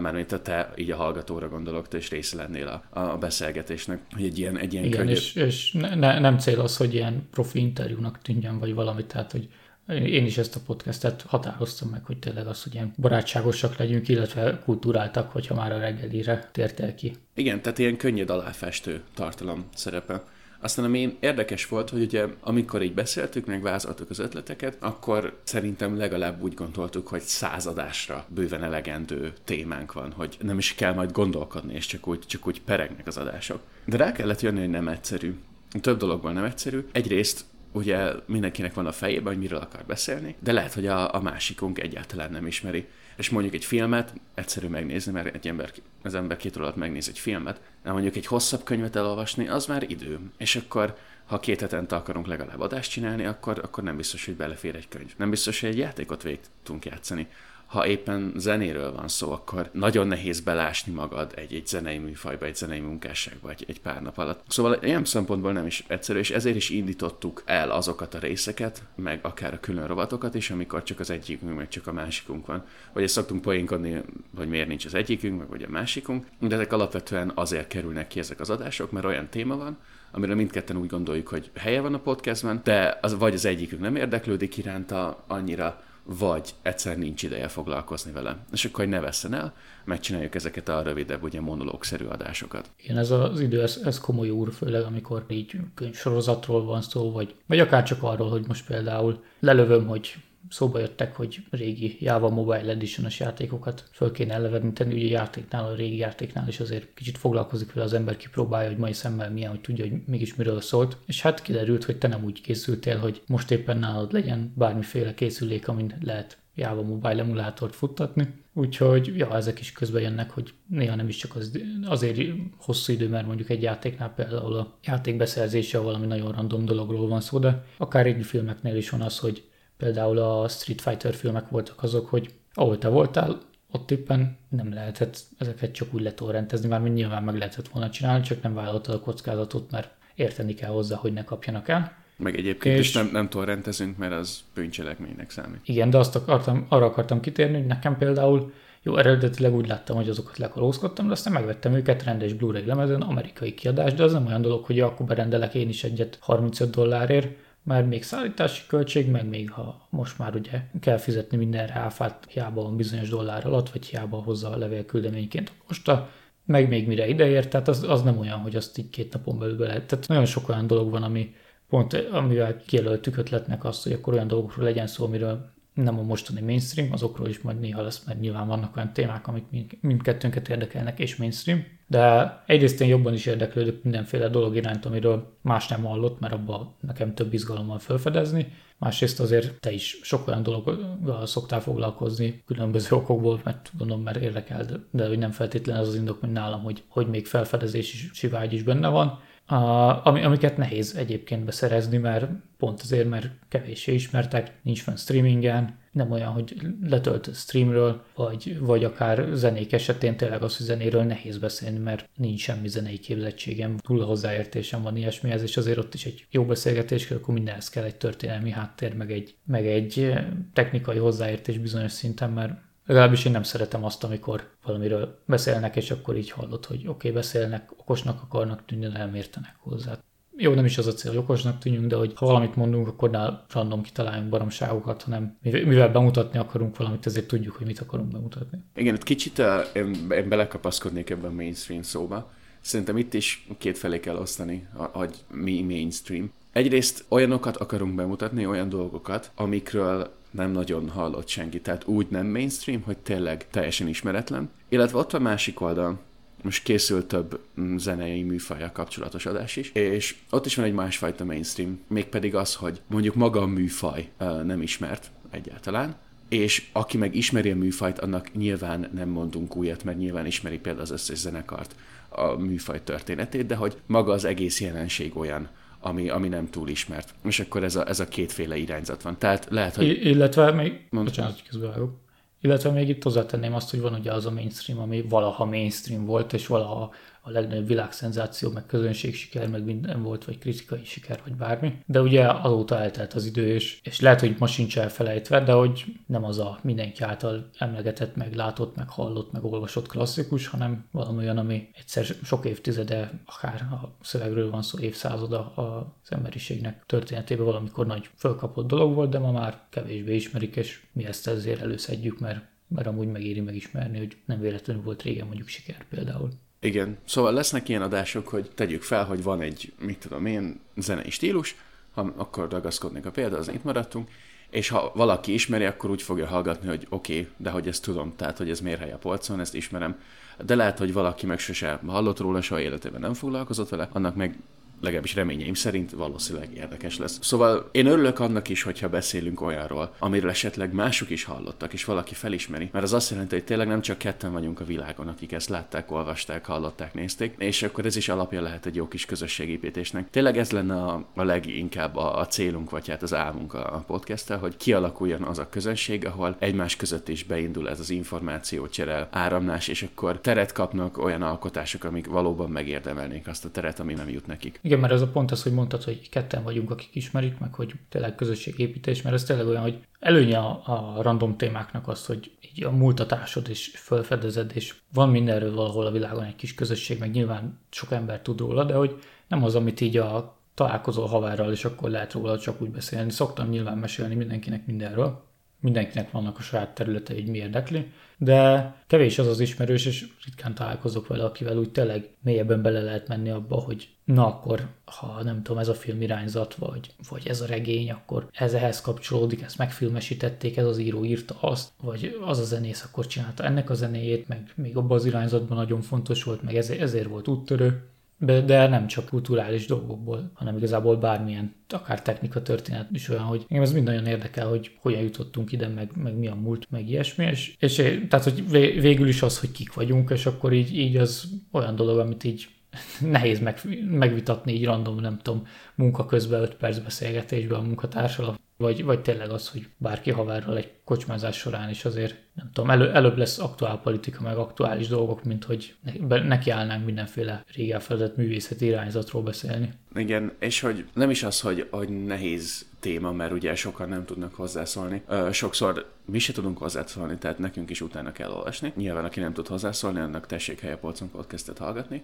mármint 0.00 0.32
a 0.32 0.42
te, 0.42 0.72
így 0.76 0.90
a 0.90 0.96
hallgatóra 0.96 1.48
gondolok, 1.48 1.88
te 1.88 1.96
is 1.96 2.10
része 2.10 2.36
lennél 2.36 2.82
a, 2.90 3.00
a 3.00 3.18
beszélgetésnek, 3.18 4.00
hogy 4.14 4.24
egy 4.24 4.38
ilyen, 4.38 4.58
egy 4.58 4.72
ilyen 4.72 4.84
Igen, 4.84 4.98
könnyed... 4.98 5.16
és, 5.16 5.34
és 5.34 5.72
ne, 5.72 6.18
nem 6.18 6.38
cél 6.38 6.60
az, 6.60 6.76
hogy 6.76 6.94
ilyen 6.94 7.28
profi 7.30 7.58
interjúnak 7.58 8.18
tűnjön, 8.22 8.58
vagy 8.58 8.74
valami, 8.74 9.04
tehát, 9.04 9.32
hogy 9.32 9.48
én 9.88 10.24
is 10.24 10.38
ezt 10.38 10.56
a 10.56 10.60
podcastet 10.66 11.22
határoztam 11.22 11.88
meg, 11.88 12.04
hogy 12.04 12.18
tényleg 12.18 12.46
az, 12.46 12.62
hogy 12.62 12.74
ilyen 12.74 12.94
barátságosak 13.00 13.76
legyünk, 13.76 14.08
illetve 14.08 14.58
kultúráltak, 14.64 15.30
hogyha 15.30 15.54
már 15.54 15.72
a 15.72 15.78
reggelire 15.78 16.48
tértél 16.52 16.94
ki. 16.94 17.16
Igen, 17.34 17.62
tehát 17.62 17.78
ilyen 17.78 17.96
könnyed 17.96 18.30
aláfestő 18.30 19.02
tartalom 19.14 19.64
szerepe. 19.74 20.22
Aztán 20.64 20.84
ami 20.84 21.16
érdekes 21.20 21.66
volt, 21.66 21.90
hogy 21.90 22.02
ugye 22.02 22.26
amikor 22.40 22.82
így 22.82 22.94
beszéltük, 22.94 23.46
meg 23.46 23.62
vázoltuk 23.62 24.10
az 24.10 24.18
ötleteket, 24.18 24.76
akkor 24.80 25.36
szerintem 25.42 25.96
legalább 25.96 26.42
úgy 26.42 26.54
gondoltuk, 26.54 27.08
hogy 27.08 27.20
századásra 27.20 28.26
bőven 28.28 28.62
elegendő 28.62 29.32
témánk 29.44 29.92
van, 29.92 30.12
hogy 30.12 30.36
nem 30.40 30.58
is 30.58 30.74
kell 30.74 30.94
majd 30.94 31.12
gondolkodni, 31.12 31.74
és 31.74 31.86
csak 31.86 32.06
úgy, 32.06 32.18
csak 32.26 32.46
úgy 32.46 32.62
peregnek 32.62 33.06
az 33.06 33.16
adások. 33.16 33.60
De 33.84 33.96
rá 33.96 34.12
kellett 34.12 34.40
jönni, 34.40 34.60
hogy 34.60 34.70
nem 34.70 34.88
egyszerű. 34.88 35.34
Több 35.80 35.98
dologból 35.98 36.32
nem 36.32 36.44
egyszerű. 36.44 36.86
Egyrészt 36.92 37.44
ugye 37.72 38.12
mindenkinek 38.26 38.74
van 38.74 38.86
a 38.86 38.92
fejében, 38.92 39.32
hogy 39.32 39.42
miről 39.42 39.58
akar 39.58 39.84
beszélni, 39.86 40.34
de 40.38 40.52
lehet, 40.52 40.72
hogy 40.72 40.86
a, 40.86 41.14
a 41.14 41.20
másikunk 41.20 41.78
egyáltalán 41.78 42.30
nem 42.30 42.46
ismeri 42.46 42.86
és 43.16 43.30
mondjuk 43.30 43.54
egy 43.54 43.64
filmet 43.64 44.12
egyszerű 44.34 44.66
megnézni, 44.66 45.12
mert 45.12 45.34
egy 45.34 45.48
ember, 45.48 45.72
az 46.02 46.14
ember 46.14 46.36
két 46.36 46.56
alatt 46.56 46.76
megnéz 46.76 47.08
egy 47.08 47.18
filmet, 47.18 47.60
de 47.82 47.92
mondjuk 47.92 48.16
egy 48.16 48.26
hosszabb 48.26 48.64
könyvet 48.64 48.96
elolvasni, 48.96 49.48
az 49.48 49.66
már 49.66 49.90
idő. 49.90 50.18
És 50.36 50.56
akkor 50.56 50.96
ha 51.24 51.40
két 51.40 51.60
hetente 51.60 51.96
akarunk 51.96 52.26
legalább 52.26 52.60
adást 52.60 52.90
csinálni, 52.90 53.24
akkor, 53.24 53.58
akkor 53.62 53.84
nem 53.84 53.96
biztos, 53.96 54.24
hogy 54.24 54.34
belefér 54.34 54.74
egy 54.74 54.88
könyv. 54.88 55.12
Nem 55.16 55.30
biztos, 55.30 55.60
hogy 55.60 55.68
egy 55.68 55.78
játékot 55.78 56.22
végig 56.22 56.40
tudunk 56.62 56.84
játszani 56.84 57.28
ha 57.66 57.86
éppen 57.86 58.32
zenéről 58.36 58.92
van 58.92 59.08
szó, 59.08 59.32
akkor 59.32 59.70
nagyon 59.72 60.06
nehéz 60.06 60.40
belásni 60.40 60.92
magad 60.92 61.32
egy, 61.36 61.54
egy 61.54 61.66
zenei 61.66 61.98
műfajba, 61.98 62.46
egy 62.46 62.56
zenei 62.56 62.80
munkásságba 62.80 63.50
egy, 63.50 63.64
egy 63.68 63.80
pár 63.80 64.02
nap 64.02 64.18
alatt. 64.18 64.44
Szóval 64.48 64.78
ilyen 64.82 65.04
szempontból 65.04 65.52
nem 65.52 65.66
is 65.66 65.84
egyszerű, 65.86 66.18
és 66.18 66.30
ezért 66.30 66.56
is 66.56 66.70
indítottuk 66.70 67.42
el 67.44 67.70
azokat 67.70 68.14
a 68.14 68.18
részeket, 68.18 68.82
meg 68.94 69.18
akár 69.22 69.54
a 69.54 69.60
külön 69.60 69.86
rovatokat 69.86 70.34
is, 70.34 70.50
amikor 70.50 70.82
csak 70.82 71.00
az 71.00 71.10
egyikünk, 71.10 71.56
meg 71.56 71.68
csak 71.68 71.86
a 71.86 71.92
másikunk 71.92 72.46
van. 72.46 72.64
Vagy 72.92 73.02
ezt 73.02 73.14
szoktunk 73.14 73.42
poénkodni, 73.42 74.00
hogy 74.36 74.48
miért 74.48 74.68
nincs 74.68 74.84
az 74.84 74.94
egyikünk, 74.94 75.38
meg 75.38 75.48
vagy 75.48 75.62
a 75.62 75.70
másikunk, 75.70 76.26
de 76.38 76.54
ezek 76.54 76.72
alapvetően 76.72 77.32
azért 77.34 77.68
kerülnek 77.68 78.08
ki 78.08 78.18
ezek 78.18 78.40
az 78.40 78.50
adások, 78.50 78.90
mert 78.90 79.06
olyan 79.06 79.28
téma 79.28 79.56
van, 79.56 79.78
amire 80.10 80.34
mindketten 80.34 80.76
úgy 80.76 80.88
gondoljuk, 80.88 81.28
hogy 81.28 81.50
helye 81.54 81.80
van 81.80 81.94
a 81.94 81.98
podcastben, 81.98 82.60
de 82.64 82.98
az, 83.00 83.18
vagy 83.18 83.34
az 83.34 83.44
egyikünk 83.44 83.82
nem 83.82 83.96
érdeklődik 83.96 84.56
iránta 84.56 85.24
annyira, 85.26 85.82
vagy 86.04 86.54
egyszer 86.62 86.98
nincs 86.98 87.22
ideje 87.22 87.48
foglalkozni 87.48 88.12
vele. 88.12 88.44
És 88.52 88.64
akkor, 88.64 88.84
hogy 88.84 88.88
ne 88.88 89.00
vesszen 89.00 89.34
el, 89.34 89.54
megcsináljuk 89.84 90.34
ezeket 90.34 90.68
a 90.68 90.82
rövidebb, 90.82 91.22
ugye 91.22 91.40
monológszerű 91.40 92.04
adásokat. 92.04 92.70
Igen, 92.82 92.98
ez 92.98 93.10
az 93.10 93.40
idő, 93.40 93.62
ez, 93.62 93.80
ez 93.84 94.00
komoly 94.00 94.30
úr, 94.30 94.52
főleg 94.52 94.82
amikor 94.82 95.24
így 95.28 95.56
könyvsorozatról 95.74 96.64
van 96.64 96.82
szó, 96.82 97.12
vagy, 97.12 97.34
vagy 97.46 97.58
akár 97.58 97.82
csak 97.82 98.02
arról, 98.02 98.30
hogy 98.30 98.44
most 98.46 98.66
például 98.66 99.22
lelövöm, 99.40 99.86
hogy 99.86 100.14
szóba 100.48 100.78
jöttek, 100.78 101.16
hogy 101.16 101.44
régi 101.50 101.96
Java 102.00 102.28
Mobile 102.28 102.70
Edition-os 102.70 103.20
játékokat 103.20 103.88
föl 103.92 104.12
kéne 104.12 104.34
eleveníteni, 104.34 104.94
ugye 104.94 105.06
játéknál, 105.06 105.64
a 105.64 105.74
régi 105.74 105.96
játéknál 105.96 106.48
is 106.48 106.60
azért 106.60 106.94
kicsit 106.94 107.18
foglalkozik 107.18 107.72
vele 107.72 107.86
az 107.86 107.92
ember, 107.92 108.16
kipróbálja, 108.16 108.68
hogy 108.68 108.78
mai 108.78 108.92
szemmel 108.92 109.30
milyen, 109.30 109.50
hogy 109.50 109.60
tudja, 109.60 109.88
hogy 109.88 110.00
mégis 110.06 110.34
miről 110.34 110.60
szólt. 110.60 110.96
És 111.06 111.22
hát 111.22 111.42
kiderült, 111.42 111.84
hogy 111.84 111.98
te 111.98 112.08
nem 112.08 112.24
úgy 112.24 112.40
készültél, 112.40 112.98
hogy 112.98 113.22
most 113.26 113.50
éppen 113.50 113.78
nálad 113.78 114.12
legyen 114.12 114.52
bármiféle 114.56 115.14
készülék, 115.14 115.68
amin 115.68 115.94
lehet 116.00 116.38
Java 116.54 116.82
Mobile 116.82 117.22
emulátort 117.22 117.74
futtatni, 117.74 118.42
Úgyhogy 118.56 119.16
ja, 119.16 119.36
ezek 119.36 119.60
is 119.60 119.72
közben 119.72 120.02
jönnek, 120.02 120.30
hogy 120.30 120.54
néha 120.66 120.94
nem 120.94 121.08
is 121.08 121.16
csak 121.16 121.36
az, 121.36 121.58
azért 121.84 122.20
hosszú 122.56 122.92
idő, 122.92 123.08
mert 123.08 123.26
mondjuk 123.26 123.50
egy 123.50 123.62
játéknál 123.62 124.12
például 124.14 124.54
a 124.54 124.78
játék 124.84 125.16
beszerzése 125.16 125.78
valami 125.78 126.06
nagyon 126.06 126.32
random 126.32 126.64
dologról 126.64 127.08
van 127.08 127.20
szó, 127.20 127.38
de 127.38 127.64
akár 127.76 128.04
régi 128.04 128.22
filmeknél 128.22 128.76
is 128.76 128.90
van 128.90 129.00
az, 129.00 129.18
hogy 129.18 129.42
például 129.76 130.18
a 130.18 130.48
Street 130.48 130.80
Fighter 130.80 131.14
filmek 131.14 131.48
voltak 131.48 131.82
azok, 131.82 132.06
hogy 132.06 132.34
ahol 132.52 132.78
te 132.78 132.88
voltál, 132.88 133.40
ott 133.70 133.90
éppen 133.90 134.36
nem 134.48 134.72
lehetett 134.72 135.18
ezeket 135.38 135.72
csak 135.72 135.94
úgy 135.94 136.02
letorrentezni, 136.02 136.68
már 136.68 136.82
nyilván 136.82 137.22
meg 137.22 137.36
lehetett 137.36 137.68
volna 137.68 137.90
csinálni, 137.90 138.22
csak 138.22 138.42
nem 138.42 138.54
vállalta 138.54 138.92
a 138.92 139.00
kockázatot, 139.00 139.70
mert 139.70 139.90
érteni 140.14 140.54
kell 140.54 140.70
hozzá, 140.70 140.96
hogy 140.96 141.12
ne 141.12 141.24
kapjanak 141.24 141.68
el. 141.68 141.92
Meg 142.16 142.36
egyébként 142.36 142.78
és 142.78 142.86
is 142.86 142.92
nem, 142.92 143.08
nem 143.12 143.28
torrentezünk, 143.28 143.96
mert 143.96 144.12
az 144.12 144.40
bűncselekménynek 144.54 145.30
számít. 145.30 145.60
Igen, 145.64 145.90
de 145.90 145.98
azt 145.98 146.16
akartam, 146.16 146.66
arra 146.68 146.84
akartam 146.84 147.20
kitérni, 147.20 147.56
hogy 147.56 147.66
nekem 147.66 147.98
például 147.98 148.52
jó, 148.82 148.96
eredetileg 148.96 149.54
úgy 149.54 149.66
láttam, 149.66 149.96
hogy 149.96 150.08
azokat 150.08 150.38
lekalózkodtam, 150.38 151.06
de 151.06 151.12
aztán 151.12 151.32
megvettem 151.32 151.74
őket 151.74 152.02
rendes 152.02 152.32
Blu-ray 152.32 152.64
lemezen, 152.64 153.00
amerikai 153.00 153.54
kiadás, 153.54 153.94
de 153.94 154.02
az 154.02 154.12
nem 154.12 154.26
olyan 154.26 154.42
dolog, 154.42 154.64
hogy 154.64 154.80
akkor 154.80 155.06
berendelek 155.06 155.54
én 155.54 155.68
is 155.68 155.84
egyet 155.84 156.18
35 156.20 156.70
dollárért, 156.70 157.36
mert 157.64 157.86
még 157.86 158.02
szállítási 158.02 158.62
költség, 158.66 159.10
meg 159.10 159.28
még 159.28 159.50
ha 159.50 159.86
most 159.90 160.18
már 160.18 160.34
ugye 160.34 160.62
kell 160.80 160.96
fizetni 160.96 161.36
mindenre 161.36 161.74
áfát, 161.74 162.26
hiába 162.28 162.62
van 162.62 162.76
bizonyos 162.76 163.08
dollár 163.08 163.46
alatt, 163.46 163.70
vagy 163.70 163.86
hiába 163.86 164.16
hozza 164.16 164.50
a 164.50 164.56
levélküldeményként 164.56 165.48
a 165.48 165.62
posta, 165.66 166.10
meg 166.44 166.68
még 166.68 166.86
mire 166.86 167.08
ideért, 167.08 167.50
tehát 167.50 167.68
az, 167.68 167.82
az 167.82 168.02
nem 168.02 168.18
olyan, 168.18 168.38
hogy 168.38 168.56
azt 168.56 168.78
így 168.78 168.90
két 168.90 169.12
napon 169.12 169.38
belül 169.38 169.56
be 169.56 169.66
lehet. 169.66 169.86
Tehát 169.86 170.08
nagyon 170.08 170.24
sok 170.24 170.48
olyan 170.48 170.66
dolog 170.66 170.90
van, 170.90 171.02
ami 171.02 171.34
pont 171.68 171.94
amivel 171.94 172.56
kijelöltük 172.56 173.16
ötletnek 173.16 173.64
azt, 173.64 173.82
hogy 173.82 173.92
akkor 173.92 174.12
olyan 174.12 174.28
dolgokról 174.28 174.64
legyen 174.64 174.86
szó, 174.86 175.04
amiről 175.04 175.53
nem 175.74 175.98
a 175.98 176.02
mostani 176.02 176.40
mainstream, 176.40 176.92
azokról 176.92 177.28
is 177.28 177.40
majd 177.40 177.60
néha 177.60 177.82
lesz, 177.82 178.04
mert 178.06 178.20
nyilván 178.20 178.46
vannak 178.46 178.76
olyan 178.76 178.92
témák, 178.92 179.26
amik 179.26 179.44
mind, 179.50 179.70
mindkettőnket 179.80 180.48
érdekelnek, 180.48 180.98
és 180.98 181.16
mainstream. 181.16 181.64
De 181.86 182.42
egyrészt 182.46 182.80
én 182.80 182.88
jobban 182.88 183.14
is 183.14 183.26
érdeklődök 183.26 183.82
mindenféle 183.82 184.28
dolog 184.28 184.56
iránt, 184.56 184.84
amiről 184.84 185.36
más 185.40 185.68
nem 185.68 185.84
hallott, 185.84 186.20
mert 186.20 186.32
abban 186.32 186.74
nekem 186.80 187.14
több 187.14 187.32
izgalom 187.32 187.66
van 187.66 187.78
felfedezni. 187.78 188.52
Másrészt 188.78 189.20
azért 189.20 189.60
te 189.60 189.72
is 189.72 189.98
sok 190.02 190.28
olyan 190.28 190.42
dologgal 190.42 191.26
szoktál 191.26 191.60
foglalkozni 191.60 192.42
különböző 192.46 192.96
okokból, 192.96 193.40
mert 193.44 193.70
gondolom, 193.78 194.02
mert 194.02 194.16
érdekel, 194.16 194.64
de, 194.64 194.74
de 194.90 195.08
hogy 195.08 195.18
nem 195.18 195.30
feltétlenül 195.30 195.82
az 195.82 195.88
az 195.88 195.94
indok, 195.94 196.20
mint 196.20 196.32
nálam, 196.32 196.62
hogy, 196.62 196.82
hogy 196.88 197.06
még 197.06 197.26
felfedezési 197.26 198.28
vágy 198.28 198.52
is 198.52 198.62
benne 198.62 198.88
van 198.88 199.18
a, 199.46 200.06
ami, 200.06 200.22
amiket 200.22 200.56
nehéz 200.56 200.96
egyébként 200.96 201.44
beszerezni, 201.44 201.96
mert 201.96 202.26
pont 202.58 202.80
azért, 202.80 203.08
mert 203.08 203.30
kevéssé 203.48 203.94
ismertek, 203.94 204.52
nincs 204.62 204.82
fenn 204.82 204.96
streamingen, 204.96 205.78
nem 205.92 206.10
olyan, 206.10 206.32
hogy 206.32 206.56
letölt 206.82 207.30
streamről, 207.34 208.04
vagy, 208.14 208.58
vagy 208.60 208.84
akár 208.84 209.28
zenék 209.32 209.72
esetén 209.72 210.16
tényleg 210.16 210.42
az, 210.42 210.56
hogy 210.56 210.66
zenéről 210.66 211.02
nehéz 211.02 211.38
beszélni, 211.38 211.78
mert 211.78 212.08
nincs 212.16 212.40
semmi 212.40 212.68
zenei 212.68 212.98
képzettségem, 212.98 213.76
túl 213.76 214.04
hozzáértésem 214.04 214.82
van 214.82 214.96
ilyesmihez, 214.96 215.42
és 215.42 215.56
azért 215.56 215.78
ott 215.78 215.94
is 215.94 216.06
egy 216.06 216.26
jó 216.30 216.44
beszélgetés, 216.44 217.10
akkor 217.10 217.34
mindenhez 217.34 217.68
kell 217.68 217.84
egy 217.84 217.96
történelmi 217.96 218.50
háttér, 218.50 218.94
meg 218.94 219.12
egy, 219.12 219.34
meg 219.46 219.66
egy 219.66 220.12
technikai 220.52 220.98
hozzáértés 220.98 221.58
bizonyos 221.58 221.92
szinten, 221.92 222.30
mert 222.30 222.52
Legalábbis 222.86 223.24
én 223.24 223.32
nem 223.32 223.42
szeretem 223.42 223.84
azt, 223.84 224.04
amikor 224.04 224.48
valamiről 224.64 225.18
beszélnek, 225.26 225.76
és 225.76 225.90
akkor 225.90 226.16
így 226.16 226.30
hallod, 226.30 226.64
hogy 226.64 226.76
oké, 226.78 226.88
okay, 226.88 227.10
beszélnek, 227.10 227.70
okosnak 227.76 228.22
akarnak 228.22 228.64
tűnni, 228.64 228.86
de 228.86 228.98
nem 228.98 229.14
értenek 229.14 229.54
hozzá. 229.58 229.98
Jó, 230.36 230.54
nem 230.54 230.64
is 230.64 230.78
az 230.78 230.86
a 230.86 230.92
cél, 230.92 231.10
hogy 231.10 231.20
okosnak 231.20 231.58
tűnjünk, 231.58 231.86
de 231.86 231.96
hogy 231.96 232.12
ha 232.16 232.26
valamit 232.26 232.56
mondunk, 232.56 232.88
akkor 232.88 233.10
ne 233.10 233.28
random 233.52 233.82
kitaláljunk 233.82 234.28
baromságokat, 234.28 235.02
hanem 235.02 235.36
mivel 235.42 235.88
bemutatni 235.88 236.38
akarunk 236.38 236.76
valamit, 236.76 237.06
ezért 237.06 237.26
tudjuk, 237.26 237.54
hogy 237.56 237.66
mit 237.66 237.78
akarunk 237.78 238.10
bemutatni. 238.10 238.58
Igen, 238.74 238.94
itt 238.94 239.02
kicsit 239.02 239.38
uh, 239.38 239.46
én, 239.74 240.10
én 240.10 240.28
belekapaszkodnék 240.28 241.10
ebben 241.10 241.30
a 241.30 241.34
mainstream 241.34 241.82
szóba. 241.82 242.30
Szerintem 242.60 242.96
itt 242.96 243.14
is 243.14 243.46
két 243.58 243.78
felé 243.78 244.00
kell 244.00 244.16
osztani, 244.16 244.66
hogy 244.92 245.14
mi 245.30 245.62
mainstream. 245.62 246.32
Egyrészt 246.52 247.04
olyanokat 247.08 247.56
akarunk 247.56 247.94
bemutatni, 247.94 248.46
olyan 248.46 248.68
dolgokat, 248.68 249.30
amikről 249.34 250.14
nem 250.34 250.50
nagyon 250.50 250.88
hallott 250.88 251.28
senki, 251.28 251.60
tehát 251.60 251.86
úgy 251.86 252.06
nem 252.10 252.26
mainstream, 252.26 252.82
hogy 252.82 252.98
tényleg 252.98 253.48
teljesen 253.50 253.88
ismeretlen. 253.88 254.50
Illetve 254.68 254.98
ott 254.98 255.12
a 255.12 255.18
másik 255.18 255.60
oldal, 255.60 255.98
most 256.42 256.62
készült 256.62 257.06
több 257.06 257.40
mm, 257.60 257.76
zenei 257.76 258.22
műfajjal 258.22 258.72
kapcsolatos 258.72 259.26
adás 259.26 259.56
is, 259.56 259.70
és 259.72 260.16
ott 260.30 260.46
is 260.46 260.54
van 260.54 260.64
egy 260.64 260.72
másfajta 260.72 261.24
mainstream, 261.24 261.80
mégpedig 261.88 262.34
az, 262.34 262.54
hogy 262.54 262.80
mondjuk 262.86 263.14
maga 263.14 263.40
a 263.40 263.46
műfaj 263.46 264.08
nem 264.18 264.62
ismert 264.62 265.10
egyáltalán, 265.30 265.96
és 266.28 266.68
aki 266.72 266.98
meg 266.98 267.14
ismeri 267.14 267.50
a 267.50 267.56
műfajt, 267.56 267.98
annak 267.98 268.32
nyilván 268.32 268.90
nem 268.94 269.08
mondunk 269.08 269.56
újat, 269.56 269.84
mert 269.84 269.98
nyilván 269.98 270.26
ismeri 270.26 270.58
például 270.58 270.84
az 270.84 270.90
összes 270.90 271.18
zenekart, 271.18 271.74
a 272.08 272.36
műfaj 272.36 272.82
történetét, 272.84 273.46
de 273.46 273.54
hogy 273.54 273.76
maga 273.86 274.12
az 274.12 274.24
egész 274.24 274.60
jelenség 274.60 275.16
olyan, 275.16 275.48
ami, 275.84 276.08
ami 276.08 276.28
nem 276.28 276.50
túl 276.50 276.68
ismert. 276.68 277.14
És 277.24 277.40
akkor 277.40 277.64
ez 277.64 277.76
a, 277.76 277.88
ez 277.88 278.00
a 278.00 278.08
kétféle 278.08 278.56
irányzat 278.56 279.02
van. 279.02 279.18
Tehát 279.18 279.46
lehet, 279.50 279.74
hogy... 279.74 279.86
I- 279.86 280.08
illetve 280.08 280.52
még... 280.52 280.86
Mondd. 280.90 281.04
Bocsánat, 281.04 281.32
hogy 281.32 281.48
közbevágok. 281.48 282.02
Illetve 282.40 282.70
még 282.70 282.88
itt 282.88 283.02
hozzátenném 283.02 283.54
azt, 283.54 283.70
hogy 283.70 283.80
van 283.80 283.94
ugye 283.94 284.12
az 284.12 284.26
a 284.26 284.30
mainstream, 284.30 284.80
ami 284.80 285.02
valaha 285.02 285.44
mainstream 285.44 286.04
volt, 286.04 286.32
és 286.32 286.46
valaha 286.46 286.94
a 287.26 287.30
legnagyobb 287.30 287.66
világszenzáció, 287.66 288.50
meg 288.50 288.66
közönség 288.66 289.14
siker, 289.14 289.48
meg 289.48 289.64
minden 289.64 290.02
volt, 290.02 290.24
vagy 290.24 290.38
kritikai 290.38 290.84
siker, 290.84 291.20
vagy 291.24 291.34
bármi. 291.34 291.78
De 291.86 292.00
ugye 292.00 292.26
azóta 292.26 292.78
eltelt 292.78 293.12
az 293.12 293.26
idő, 293.26 293.46
és, 293.46 293.80
és 293.82 294.00
lehet, 294.00 294.20
hogy 294.20 294.36
most 294.38 294.54
sincs 294.54 294.78
elfelejtve, 294.78 295.40
de 295.40 295.52
hogy 295.52 295.84
nem 296.06 296.24
az 296.24 296.38
a 296.38 296.58
mindenki 296.62 297.02
által 297.02 297.50
emlegetett, 297.58 298.16
meg 298.16 298.34
látott, 298.34 298.76
meg 298.76 298.88
hallott, 298.88 299.32
meg 299.32 299.44
olvasott 299.44 299.88
klasszikus, 299.88 300.46
hanem 300.46 300.84
valami 300.90 301.18
olyan, 301.18 301.38
ami 301.38 301.68
egyszer 301.74 302.04
sok 302.04 302.44
évtizede, 302.44 303.10
akár 303.26 303.60
a 303.60 303.96
szövegről 304.00 304.50
van 304.50 304.62
szó, 304.62 304.78
évszázada 304.78 305.54
az 305.54 306.12
emberiségnek 306.12 306.82
történetében 306.86 307.44
valamikor 307.44 307.86
nagy 307.86 308.10
fölkapott 308.16 308.66
dolog 308.66 308.94
volt, 308.94 309.10
de 309.10 309.18
ma 309.18 309.32
már 309.32 309.60
kevésbé 309.70 310.14
ismerik, 310.14 310.56
és 310.56 310.82
mi 310.92 311.04
ezt 311.04 311.28
ezért 311.28 311.60
előszedjük, 311.60 312.18
mert 312.18 312.52
mert 312.68 312.86
amúgy 312.86 313.08
megéri 313.08 313.40
megismerni, 313.40 313.98
hogy 313.98 314.16
nem 314.24 314.40
véletlenül 314.40 314.82
volt 314.82 315.02
régen 315.02 315.26
mondjuk 315.26 315.48
siker 315.48 315.84
például. 315.88 316.30
Igen, 316.64 316.98
szóval 317.04 317.32
lesznek 317.32 317.68
ilyen 317.68 317.82
adások, 317.82 318.28
hogy 318.28 318.50
tegyük 318.54 318.82
fel, 318.82 319.04
hogy 319.04 319.22
van 319.22 319.40
egy, 319.40 319.72
mit 319.80 319.98
tudom 319.98 320.26
én, 320.26 320.60
zenei 320.76 321.10
stílus, 321.10 321.56
ha 321.94 322.12
akkor 322.16 322.50
ragaszkodnék 322.50 323.06
a 323.06 323.10
példa, 323.10 323.38
az 323.38 323.48
itt 323.48 323.64
maradtunk, 323.64 324.08
és 324.50 324.68
ha 324.68 324.92
valaki 324.94 325.32
ismeri, 325.32 325.64
akkor 325.64 325.90
úgy 325.90 326.02
fogja 326.02 326.26
hallgatni, 326.26 326.68
hogy 326.68 326.86
oké, 326.88 327.18
okay, 327.18 327.32
de 327.36 327.50
hogy 327.50 327.68
ezt 327.68 327.82
tudom, 327.82 328.12
tehát 328.16 328.38
hogy 328.38 328.50
ez 328.50 328.60
miért 328.60 328.80
hely 328.80 328.92
a 328.92 328.96
polcon, 328.96 329.40
ezt 329.40 329.54
ismerem. 329.54 330.00
De 330.44 330.54
lehet, 330.54 330.78
hogy 330.78 330.92
valaki 330.92 331.26
meg 331.26 331.38
sose 331.38 331.80
hallott 331.86 332.18
róla, 332.18 332.40
soha 332.40 332.60
életében 332.60 333.00
nem 333.00 333.14
foglalkozott 333.14 333.68
vele, 333.68 333.88
annak 333.92 334.14
meg 334.14 334.38
legalábbis 334.84 335.14
reményeim 335.14 335.54
szerint 335.54 335.90
valószínűleg 335.90 336.48
érdekes 336.56 336.98
lesz. 336.98 337.18
Szóval 337.22 337.68
én 337.72 337.86
örülök 337.86 338.18
annak 338.18 338.48
is, 338.48 338.62
hogyha 338.62 338.88
beszélünk 338.88 339.40
olyanról, 339.40 339.94
amiről 339.98 340.30
esetleg 340.30 340.72
mások 340.72 341.10
is 341.10 341.24
hallottak, 341.24 341.72
és 341.72 341.84
valaki 341.84 342.14
felismeri, 342.14 342.68
mert 342.72 342.84
az 342.84 342.92
azt 342.92 343.10
jelenti, 343.10 343.34
hogy 343.34 343.44
tényleg 343.44 343.66
nem 343.66 343.80
csak 343.80 343.98
ketten 343.98 344.32
vagyunk 344.32 344.60
a 344.60 344.64
világon, 344.64 345.08
akik 345.08 345.32
ezt 345.32 345.48
látták, 345.48 345.90
olvasták, 345.90 346.46
hallották, 346.46 346.94
nézték, 346.94 347.34
és 347.38 347.62
akkor 347.62 347.86
ez 347.86 347.96
is 347.96 348.08
alapja 348.08 348.40
lehet 348.40 348.66
egy 348.66 348.74
jó 348.74 348.88
kis 348.88 349.04
közösségépítésnek. 349.04 350.10
Tényleg 350.10 350.38
ez 350.38 350.50
lenne 350.50 350.82
a, 350.82 351.04
a 351.14 351.22
leginkább 351.22 351.96
a, 351.96 352.18
a 352.18 352.26
célunk, 352.26 352.70
vagy 352.70 352.88
hát 352.88 353.02
az 353.02 353.14
álmunk 353.14 353.54
a, 353.54 353.74
a 353.74 353.84
podcasttel, 353.86 354.38
hogy 354.38 354.56
kialakuljon 354.56 355.22
az 355.22 355.38
a 355.38 355.48
közönség, 355.48 356.06
ahol 356.06 356.36
egymás 356.38 356.76
között 356.76 357.08
is 357.08 357.24
beindul 357.24 357.68
ez 357.68 357.80
az 357.80 357.90
információcsere, 357.90 359.08
áramlás, 359.10 359.68
és 359.68 359.82
akkor 359.82 360.20
teret 360.20 360.52
kapnak 360.52 360.98
olyan 360.98 361.22
alkotások, 361.22 361.84
amik 361.84 362.06
valóban 362.06 362.50
megérdemelnék 362.50 363.26
azt 363.26 363.44
a 363.44 363.50
teret, 363.50 363.80
ami 363.80 363.94
nem 363.94 364.08
jut 364.08 364.26
nekik. 364.26 364.58
Igen, 364.62 364.73
mert 364.80 364.92
ez 364.92 365.00
a 365.00 365.08
pont 365.08 365.30
az, 365.30 365.42
hogy 365.42 365.52
mondtad, 365.52 365.82
hogy 365.82 366.08
ketten 366.08 366.42
vagyunk, 366.42 366.70
akik 366.70 366.94
ismerik, 366.94 367.38
meg 367.38 367.54
hogy 367.54 367.72
tényleg 367.88 368.14
közösségépítés, 368.14 369.02
mert 369.02 369.14
ez 369.14 369.24
tényleg 369.24 369.46
olyan, 369.46 369.62
hogy 369.62 369.78
előnye 370.00 370.38
a, 370.38 370.62
a 370.64 371.02
random 371.02 371.36
témáknak 371.36 371.88
az, 371.88 372.06
hogy 372.06 372.30
így 372.40 372.64
a 372.64 372.70
múltatásod 372.70 373.48
és 373.48 373.70
felfedezed, 373.74 374.50
és 374.54 374.74
van 374.92 375.08
mindenről 375.08 375.54
valahol 375.54 375.86
a 375.86 375.90
világon 375.90 376.24
egy 376.24 376.36
kis 376.36 376.54
közösség, 376.54 376.98
meg 376.98 377.10
nyilván 377.10 377.60
sok 377.70 377.92
ember 377.92 378.20
tud 378.20 378.38
róla, 378.38 378.64
de 378.64 378.74
hogy 378.74 378.98
nem 379.28 379.44
az, 379.44 379.54
amit 379.54 379.80
így 379.80 379.96
a 379.96 380.38
találkozó 380.54 381.06
havárral, 381.06 381.52
és 381.52 381.64
akkor 381.64 381.90
lehet 381.90 382.12
róla 382.12 382.38
csak 382.38 382.60
úgy 382.62 382.70
beszélni. 382.70 383.10
Szoktam 383.10 383.48
nyilván 383.48 383.78
mesélni 383.78 384.14
mindenkinek 384.14 384.66
mindenről, 384.66 385.24
mindenkinek 385.60 386.10
vannak 386.10 386.38
a 386.38 386.42
saját 386.42 386.74
területe, 386.74 387.14
hogy 387.14 387.26
mi 387.26 387.38
érdekli, 387.38 387.92
de 388.18 388.72
kevés 388.86 389.18
az 389.18 389.26
az 389.26 389.40
ismerős, 389.40 389.86
és 389.86 390.06
ritkán 390.24 390.54
találkozok 390.54 391.06
vele, 391.06 391.24
akivel 391.24 391.56
úgy 391.56 391.70
tényleg 391.70 392.08
mélyebben 392.22 392.62
bele 392.62 392.80
lehet 392.80 393.08
menni 393.08 393.30
abba, 393.30 393.56
hogy 393.56 393.88
na 394.04 394.26
akkor, 394.26 394.66
ha 394.84 395.22
nem 395.22 395.42
tudom, 395.42 395.58
ez 395.58 395.68
a 395.68 395.74
film 395.74 396.02
irányzat, 396.02 396.54
vagy, 396.54 396.94
vagy 397.08 397.26
ez 397.26 397.40
a 397.40 397.46
regény, 397.46 397.90
akkor 397.90 398.28
ez 398.32 398.54
ehhez 398.54 398.80
kapcsolódik, 398.80 399.42
ezt 399.42 399.58
megfilmesítették, 399.58 400.56
ez 400.56 400.66
az 400.66 400.78
író 400.78 401.04
írta 401.04 401.36
azt, 401.40 401.68
vagy 401.82 402.18
az 402.24 402.38
a 402.38 402.44
zenész 402.44 402.84
akkor 402.84 403.06
csinálta 403.06 403.44
ennek 403.44 403.70
a 403.70 403.74
zenéjét, 403.74 404.28
meg 404.28 404.52
még 404.54 404.76
abban 404.76 404.96
az 404.96 405.04
irányzatban 405.04 405.56
nagyon 405.56 405.80
fontos 405.80 406.22
volt, 406.22 406.42
meg 406.42 406.56
ezért, 406.56 406.80
ezért 406.80 407.08
volt 407.08 407.28
úttörő. 407.28 407.82
De, 408.18 408.40
de 408.40 408.66
nem 408.66 408.86
csak 408.86 409.08
kulturális 409.08 409.66
dolgokból, 409.66 410.30
hanem 410.34 410.56
igazából 410.56 410.96
bármilyen, 410.96 411.54
akár 411.68 412.02
technika 412.02 412.42
történet 412.42 412.88
is 412.92 413.08
olyan, 413.08 413.22
hogy 413.22 413.44
engem 413.48 413.62
ez 413.62 413.72
mind 413.72 413.86
nagyon 413.86 414.06
érdekel, 414.06 414.48
hogy 414.48 414.76
hogyan 414.80 415.00
jutottunk 415.00 415.52
ide, 415.52 415.68
meg, 415.68 415.90
meg 415.94 416.18
mi 416.18 416.26
a 416.28 416.34
múlt, 416.34 416.66
meg 416.70 416.88
ilyesmi, 416.88 417.24
és, 417.24 417.54
és 417.58 417.74
tehát, 418.08 418.24
hogy 418.24 418.50
végül 418.80 419.08
is 419.08 419.22
az, 419.22 419.40
hogy 419.40 419.52
kik 419.52 419.74
vagyunk, 419.74 420.10
és 420.10 420.26
akkor 420.26 420.52
így, 420.52 420.78
így 420.78 420.96
az 420.96 421.28
olyan 421.50 421.76
dolog, 421.76 421.98
amit 421.98 422.24
így 422.24 422.48
nehéz 423.00 423.40
meg, 423.40 423.60
megvitatni 423.88 424.52
így 424.52 424.64
random, 424.64 425.00
nem 425.00 425.18
tudom, 425.22 425.46
munka 425.74 426.06
közben 426.06 426.42
5 426.42 426.54
perc 426.54 426.78
beszélgetésben 426.78 427.58
a 427.58 427.62
munkatársal, 427.62 428.38
vagy, 428.56 428.84
vagy 428.84 429.00
tényleg 429.00 429.30
az, 429.30 429.48
hogy 429.48 429.66
bárki 429.76 430.10
haverral 430.10 430.56
egy 430.56 430.70
kocsmázás 430.84 431.36
során 431.36 431.70
is 431.70 431.84
azért, 431.84 432.14
nem 432.34 432.50
tudom, 432.52 432.70
elő, 432.70 432.90
előbb 432.90 433.16
lesz 433.16 433.38
aktuál 433.38 433.80
politika, 433.80 434.22
meg 434.22 434.36
aktuális 434.36 434.88
dolgok, 434.88 435.24
mint 435.24 435.44
hogy 435.44 435.74
ne, 436.08 436.22
nekiállnánk 436.22 436.84
mindenféle 436.84 437.44
rég 437.54 437.70
elfeledett 437.70 438.16
művészeti 438.16 438.66
irányzatról 438.66 439.22
beszélni. 439.22 439.72
Igen, 439.94 440.32
és 440.38 440.60
hogy 440.60 440.84
nem 440.94 441.10
is 441.10 441.22
az, 441.22 441.40
hogy, 441.40 441.68
hogy 441.70 442.04
nehéz 442.04 442.66
téma, 442.80 443.12
mert 443.12 443.32
ugye 443.32 443.54
sokan 443.54 443.88
nem 443.88 444.04
tudnak 444.04 444.34
hozzászólni. 444.34 445.02
Sokszor 445.30 445.92
mi 446.04 446.18
se 446.18 446.32
tudunk 446.32 446.58
hozzászólni, 446.58 447.16
tehát 447.18 447.38
nekünk 447.38 447.70
is 447.70 447.80
utána 447.80 448.12
kell 448.12 448.30
olvasni. 448.30 448.72
Nyilván, 448.76 449.04
aki 449.04 449.20
nem 449.20 449.32
tud 449.32 449.46
hozzászólni, 449.46 450.00
annak 450.00 450.26
tessék 450.26 450.60
helye 450.60 450.76
Polcon 450.76 451.10
podcastet 451.10 451.58
hallgatni 451.58 452.02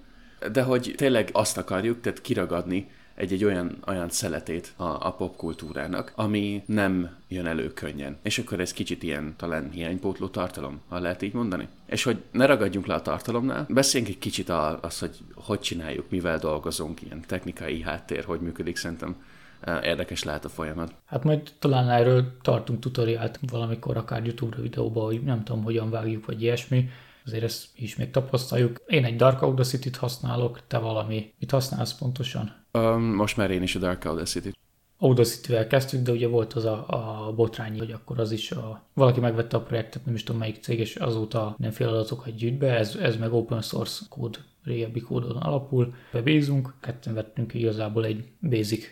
de 0.52 0.62
hogy 0.62 0.94
tényleg 0.96 1.28
azt 1.32 1.58
akarjuk, 1.58 2.00
tehát 2.00 2.20
kiragadni 2.20 2.88
egy-egy 3.20 3.44
olyan, 3.44 3.76
olyan 3.86 4.08
szeletét 4.08 4.72
a, 4.76 4.84
a 4.84 5.12
popkultúrának, 5.12 6.12
ami 6.14 6.62
nem 6.66 7.16
jön 7.28 7.46
elő 7.46 7.72
könnyen. 7.72 8.16
És 8.22 8.38
akkor 8.38 8.60
ez 8.60 8.72
kicsit 8.72 9.02
ilyen 9.02 9.34
talán 9.36 9.70
hiánypótló 9.70 10.28
tartalom, 10.28 10.80
ha 10.88 10.98
lehet 10.98 11.22
így 11.22 11.32
mondani. 11.32 11.68
És 11.86 12.02
hogy 12.02 12.22
ne 12.30 12.46
ragadjunk 12.46 12.86
le 12.86 12.94
a 12.94 13.02
tartalomnál, 13.02 13.66
beszéljünk 13.68 14.12
egy 14.12 14.20
kicsit 14.20 14.48
az, 14.80 14.98
hogy 14.98 15.16
hogy 15.34 15.60
csináljuk, 15.60 16.10
mivel 16.10 16.38
dolgozunk, 16.38 17.02
ilyen 17.02 17.20
technikai 17.26 17.82
háttér, 17.82 18.24
hogy 18.24 18.40
működik, 18.40 18.76
szerintem 18.76 19.16
eh, 19.60 19.84
érdekes 19.84 20.22
lehet 20.22 20.44
a 20.44 20.48
folyamat. 20.48 20.94
Hát 21.06 21.24
majd 21.24 21.52
talán 21.58 21.90
erről 21.90 22.32
tartunk 22.42 22.80
tutoriált 22.80 23.38
valamikor, 23.50 23.96
akár 23.96 24.24
YouTube 24.24 24.56
videóba, 24.60 25.04
hogy 25.04 25.22
nem 25.22 25.44
tudom, 25.44 25.62
hogyan 25.62 25.90
vágjuk, 25.90 26.26
vagy 26.26 26.42
ilyesmi 26.42 26.88
azért 27.24 27.42
ezt 27.42 27.66
is 27.74 27.96
még 27.96 28.10
tapasztaljuk. 28.10 28.82
Én 28.86 29.04
egy 29.04 29.16
Dark 29.16 29.42
Audacity-t 29.42 29.96
használok, 29.96 30.66
te 30.66 30.78
valami. 30.78 31.32
Mit 31.38 31.50
használsz 31.50 31.94
pontosan? 31.94 32.52
Um, 32.72 33.02
most 33.02 33.36
már 33.36 33.50
én 33.50 33.62
is 33.62 33.74
a 33.74 33.78
Dark 33.78 34.04
Audacity-t. 34.04 34.58
Audacity-vel 34.98 35.66
kezdtük, 35.66 36.02
de 36.02 36.12
ugye 36.12 36.28
volt 36.28 36.52
az 36.52 36.64
a, 36.64 36.84
a 36.88 37.32
botrányi, 37.32 37.78
hogy 37.78 37.92
akkor 37.92 38.20
az 38.20 38.32
is 38.32 38.50
a, 38.50 38.86
valaki 38.94 39.20
megvette 39.20 39.56
a 39.56 39.62
projektet, 39.62 40.04
nem 40.04 40.14
is 40.14 40.22
tudom 40.22 40.40
melyik 40.40 40.62
cég, 40.62 40.78
és 40.78 40.96
azóta 40.96 41.54
nem 41.58 41.70
fél 41.70 41.88
adatokat 41.88 42.34
gyűjt 42.34 42.58
be, 42.58 42.74
ez, 42.74 42.96
ez 42.96 43.16
meg 43.16 43.32
open 43.32 43.62
source 43.62 44.04
kód, 44.08 44.44
régebbi 44.64 45.00
kódon 45.00 45.36
alapul, 45.36 45.94
bebízunk, 46.12 46.74
ketten 46.80 47.14
vettünk 47.14 47.54
igazából 47.54 48.04
egy 48.04 48.24
basic 48.40 48.84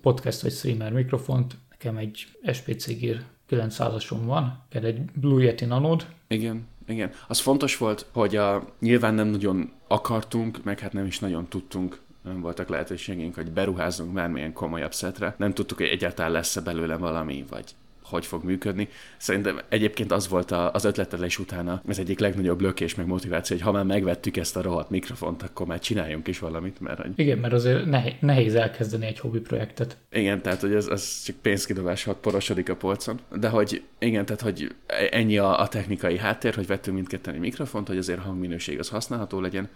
podcast 0.00 0.42
vagy 0.42 0.52
streamer 0.52 0.92
mikrofont, 0.92 1.56
nekem 1.70 1.96
egy 1.96 2.26
SPC 2.52 2.98
Gear 2.98 3.22
900-ason 3.50 4.20
van, 4.24 4.64
egy 4.70 5.00
Blue 5.04 5.42
Yeti 5.42 5.64
Nanod. 5.64 6.06
Igen 6.28 6.66
igen. 6.88 7.10
Az 7.28 7.38
fontos 7.38 7.76
volt, 7.76 8.06
hogy 8.12 8.36
a, 8.36 8.64
nyilván 8.80 9.14
nem 9.14 9.28
nagyon 9.28 9.72
akartunk, 9.88 10.64
meg 10.64 10.78
hát 10.78 10.92
nem 10.92 11.06
is 11.06 11.18
nagyon 11.18 11.48
tudtunk 11.48 12.00
nem 12.22 12.40
voltak 12.40 12.68
lehetőségeink, 12.68 13.34
hogy 13.34 13.50
beruházzunk 13.50 14.12
bármilyen 14.12 14.52
komolyabb 14.52 14.94
szetre. 14.94 15.34
Nem 15.38 15.54
tudtuk, 15.54 15.78
hogy 15.78 15.86
egyáltalán 15.86 16.32
lesz-e 16.32 16.60
belőle 16.60 16.96
valami, 16.96 17.44
vagy 17.50 17.74
hogy 18.08 18.26
fog 18.26 18.44
működni. 18.44 18.88
Szerintem 19.16 19.60
egyébként 19.68 20.12
az 20.12 20.28
volt 20.28 20.50
az 20.50 20.84
ötletelés 20.84 21.38
utána 21.38 21.82
az 21.88 21.98
egyik 21.98 22.18
legnagyobb 22.18 22.60
lökés 22.60 22.94
meg 22.94 23.06
motiváció, 23.06 23.56
hogy 23.56 23.64
ha 23.64 23.72
már 23.72 23.84
megvettük 23.84 24.36
ezt 24.36 24.56
a 24.56 24.62
rohadt 24.62 24.90
mikrofont, 24.90 25.42
akkor 25.42 25.66
már 25.66 25.78
csináljunk 25.78 26.26
is 26.26 26.38
valamit. 26.38 26.80
Mert, 26.80 27.00
hogy... 27.00 27.10
Igen, 27.16 27.38
mert 27.38 27.52
azért 27.52 27.84
nehéz 28.20 28.54
elkezdeni 28.54 29.06
egy 29.06 29.18
hobbi 29.18 29.40
projektet. 29.40 29.96
Igen, 30.10 30.42
tehát 30.42 30.60
hogy 30.60 30.74
ez, 30.74 30.86
ez 30.86 31.22
csak 31.24 31.36
pénzkidobás, 31.36 32.04
hat 32.04 32.16
porosodik 32.16 32.68
a 32.68 32.76
polcon. 32.76 33.20
De 33.36 33.48
hogy 33.48 33.82
igen, 33.98 34.24
tehát 34.24 34.42
hogy 34.42 34.74
ennyi 35.10 35.38
a, 35.38 35.60
a 35.60 35.68
technikai 35.68 36.18
háttér, 36.18 36.54
hogy 36.54 36.66
vettünk 36.66 36.96
mindketten 36.96 37.34
egy 37.34 37.40
mikrofont, 37.40 37.88
hogy 37.88 37.98
azért 37.98 38.20
hangminőség 38.20 38.78
az 38.78 38.88
használható 38.88 39.40
legyen 39.40 39.68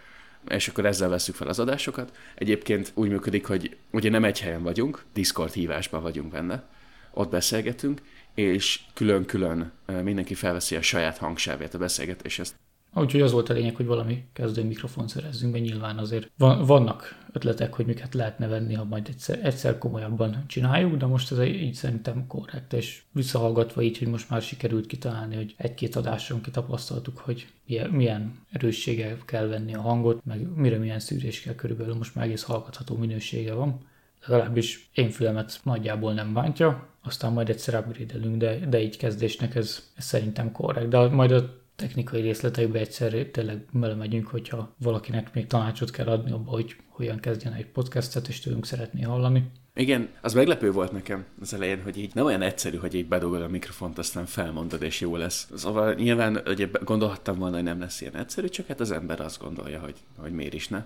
és 0.49 0.69
akkor 0.69 0.87
ezzel 0.87 1.09
veszük 1.09 1.35
fel 1.35 1.49
az 1.49 1.59
adásokat. 1.59 2.17
Egyébként 2.35 2.93
úgy 2.95 3.09
működik, 3.09 3.47
hogy 3.47 3.77
ugye 3.91 4.11
nem 4.11 4.25
egy 4.25 4.41
helyen 4.41 4.63
vagyunk, 4.63 5.05
Discord 5.13 5.53
hívásban 5.53 6.03
vagyunk 6.03 6.31
benne, 6.31 6.65
ott 7.11 7.31
beszélgetünk, 7.31 8.01
és 8.35 8.81
külön-külön 8.95 9.73
mindenki 10.03 10.35
felveszi 10.35 10.77
a 10.77 10.83
saját 10.83 11.19
hangsávját 11.19 11.75
a 11.75 11.79
beszélgetéshez. 11.79 12.55
Úgyhogy 12.95 13.21
az 13.21 13.33
volt 13.33 13.49
a 13.49 13.53
lényeg, 13.53 13.77
hogy 13.77 13.87
valami 13.87 14.25
kezdő 14.33 14.65
mikrofon 14.65 15.09
szerezzünk 15.09 15.53
be, 15.53 15.59
nyilván 15.59 15.99
azért 15.99 16.31
van, 16.39 16.65
vannak 16.65 17.19
ötletek, 17.33 17.75
hogy 17.75 17.87
miket 17.87 18.15
lehetne 18.15 18.47
venni, 18.47 18.75
ha 18.75 18.85
majd 18.85 19.09
egyszer, 19.09 19.39
egyszer 19.43 19.79
komolyabban 19.79 20.45
csináljuk, 20.47 20.97
de 20.97 21.07
most 21.07 21.33
ez 21.33 21.41
így 21.41 21.75
szerintem 21.75 22.27
korrekt, 22.27 22.73
és 22.73 23.03
visszahallgatva 23.13 23.83
így, 23.83 23.99
hogy 23.99 24.09
most 24.09 24.31
már 24.31 24.43
sikerült 24.43 24.87
kitalálni, 24.87 25.37
hogy 25.37 25.55
egy-két 25.57 25.97
adáson 25.97 26.41
kitapasztaltuk, 26.41 27.19
hogy 27.19 27.47
milyen, 27.67 27.91
milyen 27.91 28.39
erősséggel 28.51 29.19
kell 29.25 29.47
venni 29.47 29.75
a 29.75 29.81
hangot, 29.81 30.25
meg 30.25 30.55
mire 30.55 30.79
milyen 30.79 31.01
szűrés 31.01 31.41
kell 31.41 31.55
körülbelül, 31.55 31.95
most 31.95 32.15
már 32.15 32.25
egész 32.25 32.43
hallgatható 32.43 32.97
minősége 32.97 33.55
van 33.55 33.91
legalábbis 34.27 34.91
én 34.95 35.11
fülemet 35.11 35.61
nagyjából 35.63 36.13
nem 36.13 36.33
bántja, 36.33 36.89
aztán 37.03 37.33
majd 37.33 37.49
egyszer 37.49 37.75
upgrade 37.75 38.37
de, 38.37 38.67
de 38.67 38.81
így 38.83 38.97
kezdésnek 38.97 39.55
ez, 39.55 39.91
ez 39.97 40.05
szerintem 40.05 40.53
korrekt. 40.53 40.89
De 40.89 41.09
majd 41.09 41.33
a 41.33 41.61
technikai 41.77 42.21
részletekbe 42.21 42.79
egyszer 42.79 43.13
tényleg 43.13 43.65
belemegyünk, 43.73 44.27
hogyha 44.27 44.75
valakinek 44.79 45.35
még 45.35 45.47
tanácsot 45.47 45.91
kell 45.91 46.07
adni 46.07 46.31
abba, 46.31 46.51
hogy 46.51 46.77
hogyan 46.89 47.19
kezdjen 47.19 47.53
egy 47.53 47.67
podcastet, 47.67 48.29
és 48.29 48.41
tőlünk 48.41 48.67
szeretné 48.67 49.03
hallani. 49.03 49.51
Igen, 49.75 50.09
az 50.21 50.35
meglepő 50.35 50.71
volt 50.73 50.93
nekem 50.93 51.25
az 51.41 51.55
elején, 51.55 51.83
hogy 51.83 51.99
így 51.99 52.15
nem 52.15 52.25
olyan 52.25 52.43
egyszerű, 52.43 52.77
hogy 52.77 52.95
így 52.95 53.09
bedugod 53.09 53.43
a 53.43 53.49
mikrofont, 53.49 53.99
aztán 53.99 54.27
felmondod, 54.27 54.83
és 54.83 55.01
jó 55.01 55.17
lesz. 55.17 55.51
Szóval 55.55 55.95
nyilván 55.95 56.43
ugye 56.47 56.69
gondolhattam 56.85 57.39
volna, 57.39 57.55
hogy 57.55 57.65
nem 57.65 57.81
lesz 57.81 58.01
ilyen 58.01 58.17
egyszerű, 58.17 58.47
csak 58.47 58.67
hát 58.67 58.81
az 58.81 58.91
ember 58.91 59.21
azt 59.21 59.41
gondolja, 59.41 59.81
hogy, 59.81 59.97
hogy 60.17 60.33
miért 60.33 60.55
is 60.55 60.69
ne 60.69 60.85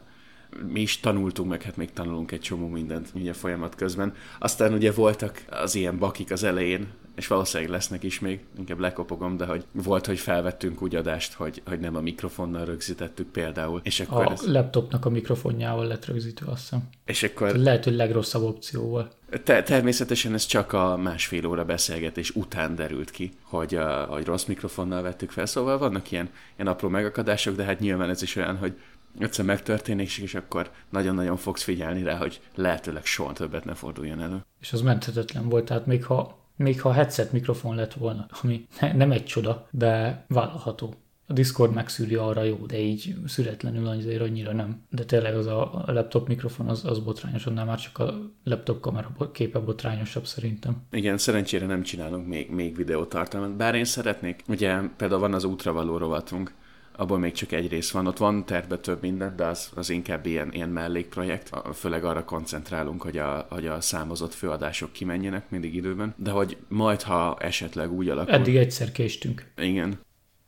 mi 0.73 0.81
is 0.81 1.01
tanultunk, 1.01 1.49
meg 1.49 1.63
hát 1.63 1.77
még 1.77 1.93
tanulunk 1.93 2.33
egy 2.33 2.41
csomó 2.41 2.69
mindent 2.69 3.09
ugye 3.15 3.33
folyamat 3.33 3.75
közben. 3.75 4.15
Aztán 4.39 4.73
ugye 4.73 4.93
voltak 4.93 5.45
az 5.51 5.75
ilyen 5.75 5.99
bakik 5.99 6.31
az 6.31 6.45
elején, 6.45 6.89
és 7.17 7.27
valószínűleg 7.27 7.73
lesznek 7.73 8.03
is 8.03 8.21
még, 8.21 8.41
inkább 8.59 8.79
lekopogom, 8.79 9.37
de 9.37 9.45
hogy 9.45 9.65
volt, 9.73 10.07
hogy 10.07 10.19
felvettünk 10.19 10.83
úgy 10.83 10.95
adást, 10.95 11.33
hogy, 11.33 11.63
hogy 11.67 11.81
nem 11.81 11.97
a 11.97 12.01
mikrofonnal 12.01 12.65
rögzítettük 12.65 13.29
például. 13.29 13.81
És 13.83 14.01
akkor 14.01 14.27
a 14.27 14.31
ez... 14.31 14.47
laptopnak 14.47 15.05
a 15.05 15.11
mikrofonjával 15.11 15.87
lett 15.87 16.05
rögzítve, 16.05 16.51
azt 16.51 16.61
hiszem. 16.61 16.89
És 17.05 17.23
akkor... 17.23 17.55
Lehet, 17.55 17.85
hogy 17.85 17.95
legrosszabb 17.95 18.43
opcióval. 18.43 19.11
Te, 19.45 19.63
természetesen 19.63 20.35
ez 20.35 20.47
csak 20.47 20.73
a 20.73 20.97
másfél 20.97 21.47
óra 21.47 21.65
beszélgetés 21.65 22.31
után 22.31 22.75
derült 22.75 23.11
ki, 23.11 23.31
hogy, 23.43 23.75
a, 23.75 24.05
hogy 24.05 24.25
rossz 24.25 24.45
mikrofonnal 24.45 25.03
vettük 25.03 25.31
fel, 25.31 25.47
szóval 25.47 25.79
vannak 25.79 26.11
ilyen, 26.11 26.31
ilyen 26.57 26.73
apró 26.73 26.89
megakadások, 26.89 27.57
de 27.57 27.65
hát 27.65 27.81
nyilván 27.81 28.11
ez 28.11 28.23
is 28.23 28.37
olyan, 28.37 28.57
hogy 28.57 28.77
egyszer 29.19 29.45
megtörténik, 29.45 30.19
és 30.19 30.35
akkor 30.35 30.71
nagyon-nagyon 30.91 31.37
fogsz 31.37 31.63
figyelni 31.63 32.03
rá, 32.03 32.17
hogy 32.17 32.41
lehetőleg 32.55 33.05
soha 33.05 33.33
többet 33.33 33.65
ne 33.65 33.75
forduljon 33.75 34.21
elő. 34.21 34.45
És 34.61 34.73
az 34.73 34.81
menthetetlen 34.81 35.49
volt, 35.49 35.65
tehát 35.65 35.87
még 35.87 36.05
ha, 36.05 36.39
még 36.57 36.81
ha 36.81 36.93
headset 36.93 37.33
mikrofon 37.33 37.75
lett 37.75 37.95
volna, 37.95 38.27
ami 38.43 38.67
nem 38.95 39.11
egy 39.11 39.25
csoda, 39.25 39.69
de 39.71 40.25
vállalható. 40.29 40.95
A 41.29 41.33
Discord 41.33 41.75
megszűri 41.75 42.15
arra 42.15 42.43
jó, 42.43 42.57
de 42.67 42.79
így 42.79 43.15
szüretlenül 43.27 43.87
azért 43.87 44.21
annyira 44.21 44.53
nem. 44.53 44.83
De 44.91 45.05
tényleg 45.05 45.37
az 45.37 45.47
a 45.47 45.85
laptop 45.87 46.29
mikrofon 46.29 46.69
az, 46.69 46.85
az 46.85 46.99
botrányos, 46.99 47.47
annál 47.47 47.65
már 47.65 47.81
csak 47.81 47.99
a 47.99 48.33
laptop 48.45 48.81
kamera 48.81 49.31
képe 49.33 49.59
botrányosabb 49.59 50.27
szerintem. 50.27 50.83
Igen, 50.91 51.19
szerencsére 51.19 51.67
nem 51.67 51.83
csinálunk 51.83 52.27
még, 52.27 52.51
még 52.51 52.77
videótartalmat, 52.77 53.57
bár 53.57 53.75
én 53.75 53.85
szeretnék. 53.85 54.43
Ugye 54.49 54.81
például 54.97 55.21
van 55.21 55.35
az 55.35 55.45
útravaló 55.45 55.97
rovatunk, 55.97 56.53
abból 56.97 57.19
még 57.19 57.33
csak 57.33 57.53
egy 57.53 57.69
rész 57.69 57.91
van. 57.91 58.07
Ott 58.07 58.19
van 58.19 58.45
terve 58.45 58.79
több 58.79 59.01
minden, 59.03 59.37
de 59.37 59.45
az, 59.45 59.71
az 59.75 59.91
inkább 59.91 60.27
ilyen, 60.27 60.53
ilyen 60.53 60.69
mellékprojekt. 60.69 61.51
Főleg 61.75 62.05
arra 62.05 62.25
koncentrálunk, 62.25 63.03
hogy 63.03 63.19
a, 63.19 63.47
hogy 63.51 63.67
a 63.67 63.81
számozott 63.81 64.35
főadások 64.35 64.93
kimenjenek 64.93 65.51
mindig 65.51 65.75
időben. 65.75 66.15
De 66.17 66.31
hogy 66.31 66.57
majd, 66.69 67.03
ha 67.03 67.37
esetleg 67.41 67.93
úgy 67.93 68.09
alakul... 68.09 68.33
Eddig 68.33 68.57
egyszer 68.57 68.93
késtünk. 68.93 69.47
Igen. 69.57 69.99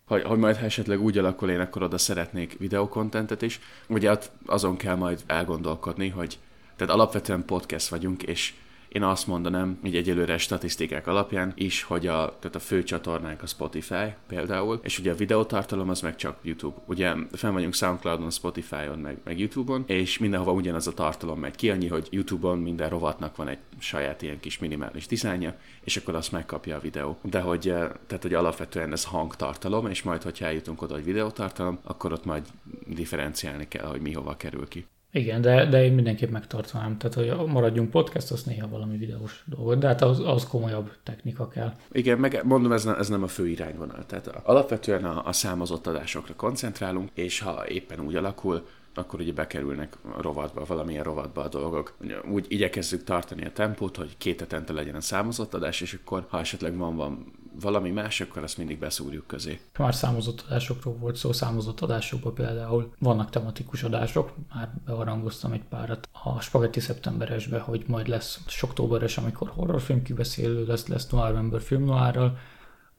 Hogy, 0.07 0.23
hogy 0.23 0.39
majd, 0.39 0.57
ha 0.57 0.65
esetleg 0.65 1.03
úgy 1.03 1.19
alakul, 1.19 1.51
én 1.51 1.61
akkor 1.61 1.83
oda 1.83 1.99
szeretnék 1.99 2.59
videokontentet 2.59 3.43
is. 3.43 3.61
Ugye 3.89 4.19
azon 4.47 4.77
kell 4.77 4.95
majd 4.95 5.23
elgondolkodni, 5.27 6.09
hogy 6.09 6.39
tehát 6.77 6.95
alapvetően 6.95 7.45
podcast 7.45 7.89
vagyunk, 7.89 8.23
és 8.23 8.55
én 8.89 9.03
azt 9.03 9.27
mondanám, 9.27 9.79
így 9.85 9.97
egyelőre 9.97 10.39
statisztikák 10.39 11.07
alapján 11.07 11.53
is, 11.55 11.83
hogy 11.83 12.07
a, 12.07 12.37
tehát 12.39 12.57
a 12.57 12.59
fő 12.59 12.83
csatornánk 12.83 13.43
a 13.43 13.47
Spotify 13.47 14.15
például, 14.27 14.81
és 14.83 14.99
ugye 14.99 15.13
a 15.13 15.15
videótartalom 15.15 15.89
az 15.89 16.01
meg 16.01 16.17
csak 16.17 16.39
YouTube. 16.43 16.77
Ugye 16.87 17.15
fenn 17.33 17.53
vagyunk 17.53 17.75
Soundcloudon, 17.75 18.31
Spotify-on, 18.31 18.99
meg, 18.99 19.19
meg 19.25 19.39
YouTube-on, 19.39 19.85
és 19.87 20.19
mindenhova 20.19 20.53
ugyanaz 20.53 20.87
a 20.87 20.95
tartalom 20.95 21.39
megy 21.39 21.57
ki, 21.57 21.71
annyi, 21.71 21.89
hogy 21.89 22.09
YouTube-on 22.11 22.59
minden 22.59 22.89
rovatnak 22.89 23.37
van 23.37 23.49
egy 23.49 23.59
saját 23.79 24.23
ilyen 24.23 24.41
kis 24.41 24.59
minimális 24.59 25.07
dizájnja, 25.07 25.59
és 25.85 25.97
akkor 25.97 26.15
azt 26.15 26.33
megkapja 26.33 26.77
a 26.77 26.81
videó. 26.81 27.19
De 27.23 27.41
hogy, 27.41 27.69
eh, 27.69 27.91
tehát, 28.07 28.23
hogy 28.23 28.35
alapvetően 28.35 28.93
ez 28.93 29.05
hangtartalom, 29.05 29.87
és 29.87 30.03
majd, 30.03 30.23
hogyha 30.23 30.45
eljutunk 30.45 30.83
oda, 30.83 30.95
hogy 30.95 31.05
videótartalom, 31.05 31.79
akkor 31.83 32.13
ott 32.13 32.25
majd 32.25 32.43
differenciálni 32.87 33.69
kell, 33.69 33.87
hogy 33.87 34.01
mi 34.01 34.13
hova 34.13 34.37
kerül 34.37 34.69
ki. 34.69 34.87
Igen, 35.13 35.41
de, 35.41 35.67
de 35.67 35.85
én 35.85 35.93
mindenképp 35.93 36.31
megtartanám. 36.31 36.99
Tehát, 36.99 37.15
hogy 37.15 37.47
maradjunk 37.47 37.91
podcast, 37.91 38.31
az 38.31 38.43
néha 38.43 38.69
valami 38.69 38.97
videós 38.97 39.45
dolgot, 39.47 39.79
de 39.79 39.87
hát 39.87 40.03
az, 40.03 40.21
az 40.25 40.47
komolyabb 40.47 40.91
technika 41.03 41.49
kell. 41.49 41.73
Igen, 41.93 42.19
meg 42.19 42.41
mondom, 42.45 42.73
ez, 42.73 42.85
ne, 42.85 42.97
ez 42.97 43.09
nem 43.09 43.23
a 43.23 43.27
fő 43.27 43.49
irányvonal. 43.49 44.07
Tehát 44.07 44.27
alapvetően 44.27 45.05
a, 45.05 45.27
a 45.27 45.33
számozott 45.33 45.87
adásokra 45.87 46.35
koncentrálunk, 46.37 47.11
és 47.15 47.41
ha 47.41 47.69
éppen 47.69 48.01
úgy 48.01 48.17
alakul, 48.17 48.67
akkor 48.95 49.21
ugye 49.21 49.33
bekerülnek 49.33 49.97
a 50.17 50.23
rovatba, 50.23 50.65
valamilyen 50.65 51.05
rovatba 51.05 51.43
a 51.43 51.49
dolgok. 51.49 51.97
Úgy 52.31 52.47
igyekezzük 52.49 53.05
tartani 53.05 53.45
a 53.45 53.53
tempót, 53.53 53.97
hogy 53.97 54.17
két 54.19 54.41
hetente 54.41 54.73
legyen 54.73 54.95
a 54.95 55.01
számozott 55.01 55.55
adás, 55.55 55.81
és 55.81 55.99
akkor 56.03 56.27
ha 56.29 56.39
esetleg 56.39 56.77
van, 56.77 56.97
van 56.97 57.33
valami 57.61 57.91
más, 57.91 58.21
akkor 58.21 58.43
azt 58.43 58.59
mindig 58.59 58.79
beszúrjuk 58.79 59.27
közé. 59.27 59.61
Már 59.79 59.95
számozott 59.95 60.45
adásokról 60.47 60.95
volt 60.95 61.17
szó, 61.17 61.33
számozott 61.33 61.81
adásokban 61.81 62.35
például 62.35 62.93
vannak 62.99 63.31
tematikus 63.31 63.83
adások, 63.83 64.33
már 64.55 64.71
beharangoztam 64.87 65.53
egy 65.53 65.65
párat 65.69 66.09
a 66.25 66.41
Spaghetti 66.41 66.81
szeptemberesbe, 66.81 67.59
hogy 67.59 67.85
majd 67.87 68.09
lesz 68.09 68.41
októberes, 68.61 69.19
amikor 69.19 69.49
horrorfilm 69.55 70.03
kibeszélő 70.03 70.67
lesz, 70.67 70.87
lesz 70.87 71.09
Noir 71.09 71.61
film 71.61 71.85
noárral, 71.85 72.39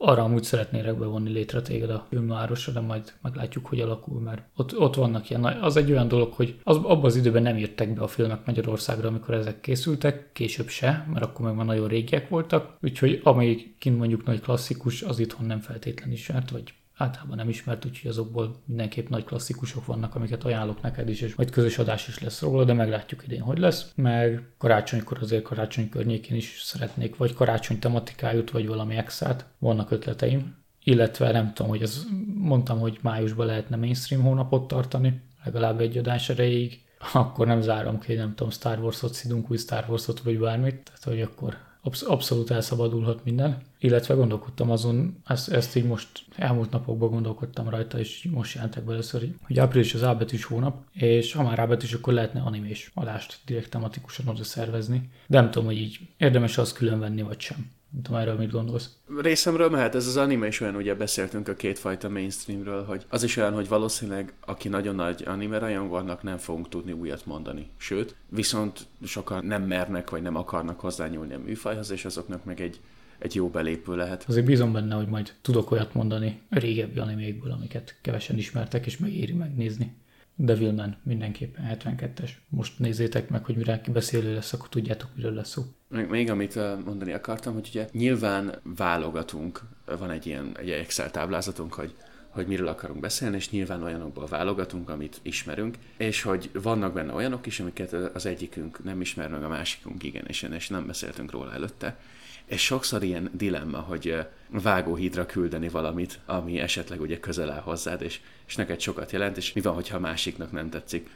arra 0.02 0.24
amúgy 0.24 0.44
szeretnélek 0.44 0.98
bevonni 0.98 1.30
létre 1.30 1.62
téged 1.62 1.90
a 1.90 2.06
filmvárosra, 2.10 2.72
de 2.72 2.80
majd 2.80 3.14
meglátjuk, 3.22 3.66
hogy 3.66 3.80
alakul, 3.80 4.20
mert 4.20 4.42
ott, 4.56 4.78
ott 4.78 4.96
vannak 4.96 5.30
ilyen, 5.30 5.44
az 5.44 5.76
egy 5.76 5.92
olyan 5.92 6.08
dolog, 6.08 6.34
hogy 6.34 6.60
az, 6.64 6.76
abban 6.76 7.06
az 7.06 7.16
időben 7.16 7.42
nem 7.42 7.58
írtak 7.58 7.88
be 7.90 8.02
a 8.02 8.08
filmek 8.08 8.46
Magyarországra, 8.46 9.08
amikor 9.08 9.34
ezek 9.34 9.62
készültek, 9.62 10.32
később 10.34 10.68
se, 10.68 11.06
mert 11.14 11.26
akkor 11.26 11.46
meg 11.46 11.56
már 11.56 11.66
nagyon 11.66 11.88
régiek 11.88 12.30
voltak, 12.30 12.78
úgyhogy 12.82 13.22
amelyik 13.24 13.78
kint 13.78 13.98
mondjuk 13.98 14.26
nagy 14.26 14.42
klasszikus, 14.42 15.02
az 15.02 15.20
itthon 15.20 15.46
nem 15.46 15.60
feltétlen 15.60 16.12
ismert, 16.12 16.50
vagy 16.50 16.74
általában 17.00 17.38
nem 17.38 17.50
ismert, 17.50 17.86
úgyhogy 17.86 18.10
azokból 18.10 18.62
mindenképp 18.66 19.10
nagy 19.10 19.24
klasszikusok 19.24 19.86
vannak, 19.86 20.16
amiket 20.16 20.44
ajánlok 20.44 20.82
neked 20.82 21.10
is, 21.10 21.22
és 21.22 21.36
majd 21.36 21.50
közös 21.50 21.78
adás 21.78 22.08
is 22.08 22.20
lesz 22.20 22.42
róla, 22.42 22.64
de 22.64 22.74
meglátjuk 22.74 23.24
idén, 23.24 23.42
hogy 23.42 23.58
lesz. 23.58 23.92
Meg 23.96 24.44
karácsonykor 24.58 25.18
azért 25.22 25.44
karácsony 25.44 25.90
környékén 25.90 26.38
is 26.38 26.62
szeretnék, 26.64 27.18
vagy 27.18 27.34
karácsony 27.34 27.80
tematikájút, 27.80 28.52
vagy 28.52 28.68
valami 28.68 28.96
exát. 28.96 29.46
Vannak 29.58 29.92
ötleteim, 29.92 30.56
illetve 30.84 31.32
nem 31.32 31.54
tudom, 31.54 31.72
hogy 31.72 31.82
ez, 31.82 32.06
mondtam, 32.36 32.80
hogy 32.80 33.00
májusban 33.02 33.46
lehetne 33.46 33.76
mainstream 33.76 34.24
hónapot 34.24 34.68
tartani, 34.68 35.22
legalább 35.44 35.80
egy 35.80 35.98
adás 35.98 36.30
erejéig, 36.30 36.82
akkor 37.14 37.48
nem 37.48 37.62
zárom 37.62 38.00
ki, 38.00 38.14
nem 38.14 38.36
tudom, 38.36 38.52
Star 38.52 38.80
Wars-ot 38.80 39.14
szidunk, 39.14 39.52
új 39.52 39.58
Star 39.58 39.86
Wars-ot, 39.88 40.20
vagy 40.20 40.40
bármit, 40.40 40.82
tehát 40.84 41.04
hogy 41.04 41.22
akkor 41.22 41.58
absz- 41.82 42.04
abszolút 42.08 42.52
elszabadulhat 42.52 43.24
minden. 43.24 43.62
Illetve 43.80 44.14
gondolkodtam 44.14 44.72
azon, 44.72 45.22
ezt, 45.26 45.50
ezt 45.50 45.76
így 45.76 45.86
most 45.86 46.08
elmúlt 46.36 46.72
napokban 46.72 47.10
gondolkodtam 47.10 47.70
rajta, 47.70 48.00
és 48.00 48.28
most 48.32 48.56
jelentek 48.56 48.84
be 48.84 48.92
először, 48.92 49.30
hogy 49.42 49.60
április 49.60 49.94
az 49.94 50.04
ábetűs 50.04 50.44
hónap, 50.44 50.84
és 50.94 51.34
ha 51.34 51.44
már 51.44 51.60
ábetűs, 51.60 51.94
akkor 51.94 52.14
lehetne 52.14 52.42
animés 52.42 52.92
adást 52.94 53.40
direkt 53.46 53.70
tematikusan 53.70 54.28
oda 54.28 54.44
szervezni. 54.44 55.10
De 55.28 55.40
nem 55.42 55.52
tudom, 55.52 55.68
hogy 55.68 55.78
így 55.78 56.00
érdemes 56.18 56.58
az 56.58 56.74
külön 56.74 57.00
venni, 57.00 57.22
vagy 57.22 57.40
sem. 57.40 57.72
Nem 57.92 58.02
tudom, 58.02 58.20
erről 58.20 58.36
mit 58.36 58.52
gondolsz. 58.52 58.90
Részemről 59.22 59.70
mehet, 59.70 59.96
ez 59.96 60.08
az 60.08 60.18
anime 60.18 60.48
is 60.48 60.62
olyan, 60.62 60.76
ugye 60.76 60.96
beszéltünk 60.96 61.48
a 61.48 61.56
kétfajta 61.56 62.10
mainstreamről, 62.10 62.86
hogy 62.86 63.06
az 63.10 63.24
is 63.24 63.38
olyan, 63.38 63.54
hogy 63.54 63.68
valószínűleg 63.68 64.34
aki 64.40 64.68
nagyon 64.68 64.96
nagy 64.96 65.24
anime 65.26 65.58
rajongó, 65.58 65.94
annak 65.94 66.24
nem 66.24 66.38
fogunk 66.38 66.70
tudni 66.70 66.92
újat 66.92 67.26
mondani. 67.26 67.70
Sőt, 67.78 68.16
viszont 68.28 68.88
sokan 69.04 69.46
nem 69.46 69.64
mernek, 69.64 70.10
vagy 70.10 70.22
nem 70.22 70.36
akarnak 70.36 70.80
hozzányúlni 70.80 71.34
a 71.34 71.40
műfajhoz, 71.40 71.92
és 71.92 72.06
azoknak 72.06 72.44
meg 72.44 72.62
egy 72.62 72.80
egy 73.20 73.36
jó 73.36 73.50
belépő 73.50 73.96
lehet. 73.96 74.26
Azért 74.28 74.46
bízom 74.46 74.72
benne, 74.72 74.96
hogy 74.96 75.08
majd 75.08 75.34
tudok 75.42 75.72
olyat 75.72 75.94
mondani 75.94 76.42
régebbi 76.50 77.00
animékből, 77.00 77.52
amiket 77.52 77.96
kevesen 78.02 78.38
ismertek, 78.38 78.86
és 78.86 78.98
megéri 78.98 79.34
megnézni. 79.34 79.96
Devilman 80.42 80.98
mindenképpen 81.04 81.78
72-es. 81.80 82.30
Most 82.50 82.80
nézzétek 82.80 83.30
meg, 83.30 83.46
hogy 83.46 83.56
mire 83.56 83.82
beszélő 83.92 84.34
lesz, 84.34 84.54
akkor 84.54 84.70
tudjátok, 84.70 85.10
miről 85.16 85.34
lesz 85.34 85.50
szó. 85.50 85.64
Még, 85.88 86.08
még 86.08 86.30
amit 86.30 86.56
mondani 86.86 87.12
akartam, 87.12 87.54
hogy 87.54 87.68
ugye 87.70 87.88
nyilván 87.92 88.60
válogatunk, 88.64 89.62
van 90.00 90.10
egy 90.10 90.26
ilyen 90.26 90.58
egy 90.58 90.70
Excel 90.70 91.12
táblázatunk, 91.12 91.74
hogy 91.74 91.96
hogy 92.30 92.48
miről 92.48 92.68
akarunk 92.68 93.00
beszélni, 93.00 93.36
és 93.36 93.50
nyilván 93.50 93.84
olyanokból 93.84 94.26
válogatunk, 94.26 94.90
amit 94.90 95.20
ismerünk, 95.22 95.76
és 95.98 96.22
hogy 96.22 96.50
vannak 96.54 96.94
benne 96.94 97.14
olyanok 97.14 97.46
is, 97.46 97.60
amiket 97.60 97.94
az 97.94 98.26
egyikünk 98.26 98.84
nem 98.84 99.02
ismer, 99.02 99.30
meg 99.30 99.44
a 99.44 99.48
másikunk 99.48 100.04
igen, 100.04 100.26
és, 100.28 100.42
és 100.42 100.68
nem 100.68 100.88
beszéltünk 100.88 101.32
róla 101.32 101.54
előtte. 101.54 101.98
És 102.46 102.62
sokszor 102.62 103.04
ilyen 103.04 103.30
dilemma, 103.34 103.80
hogy 103.80 104.16
vágóhídra 104.50 105.26
küldeni 105.26 105.70
valamit, 105.70 106.20
ami 106.26 106.60
esetleg 106.60 107.02
ugye 107.02 107.20
közel 107.20 107.52
áll 107.52 107.62
hozzád, 107.62 108.02
és, 108.02 108.20
és 108.50 108.56
neked 108.56 108.80
sokat 108.80 109.12
jelent, 109.12 109.38
és 109.38 109.54
mi 109.54 109.62
van, 109.62 109.74
hogyha 109.74 109.98
a 109.98 110.00
másiknak 110.00 110.52
nem 110.52 110.70
tetszik. 110.70 111.10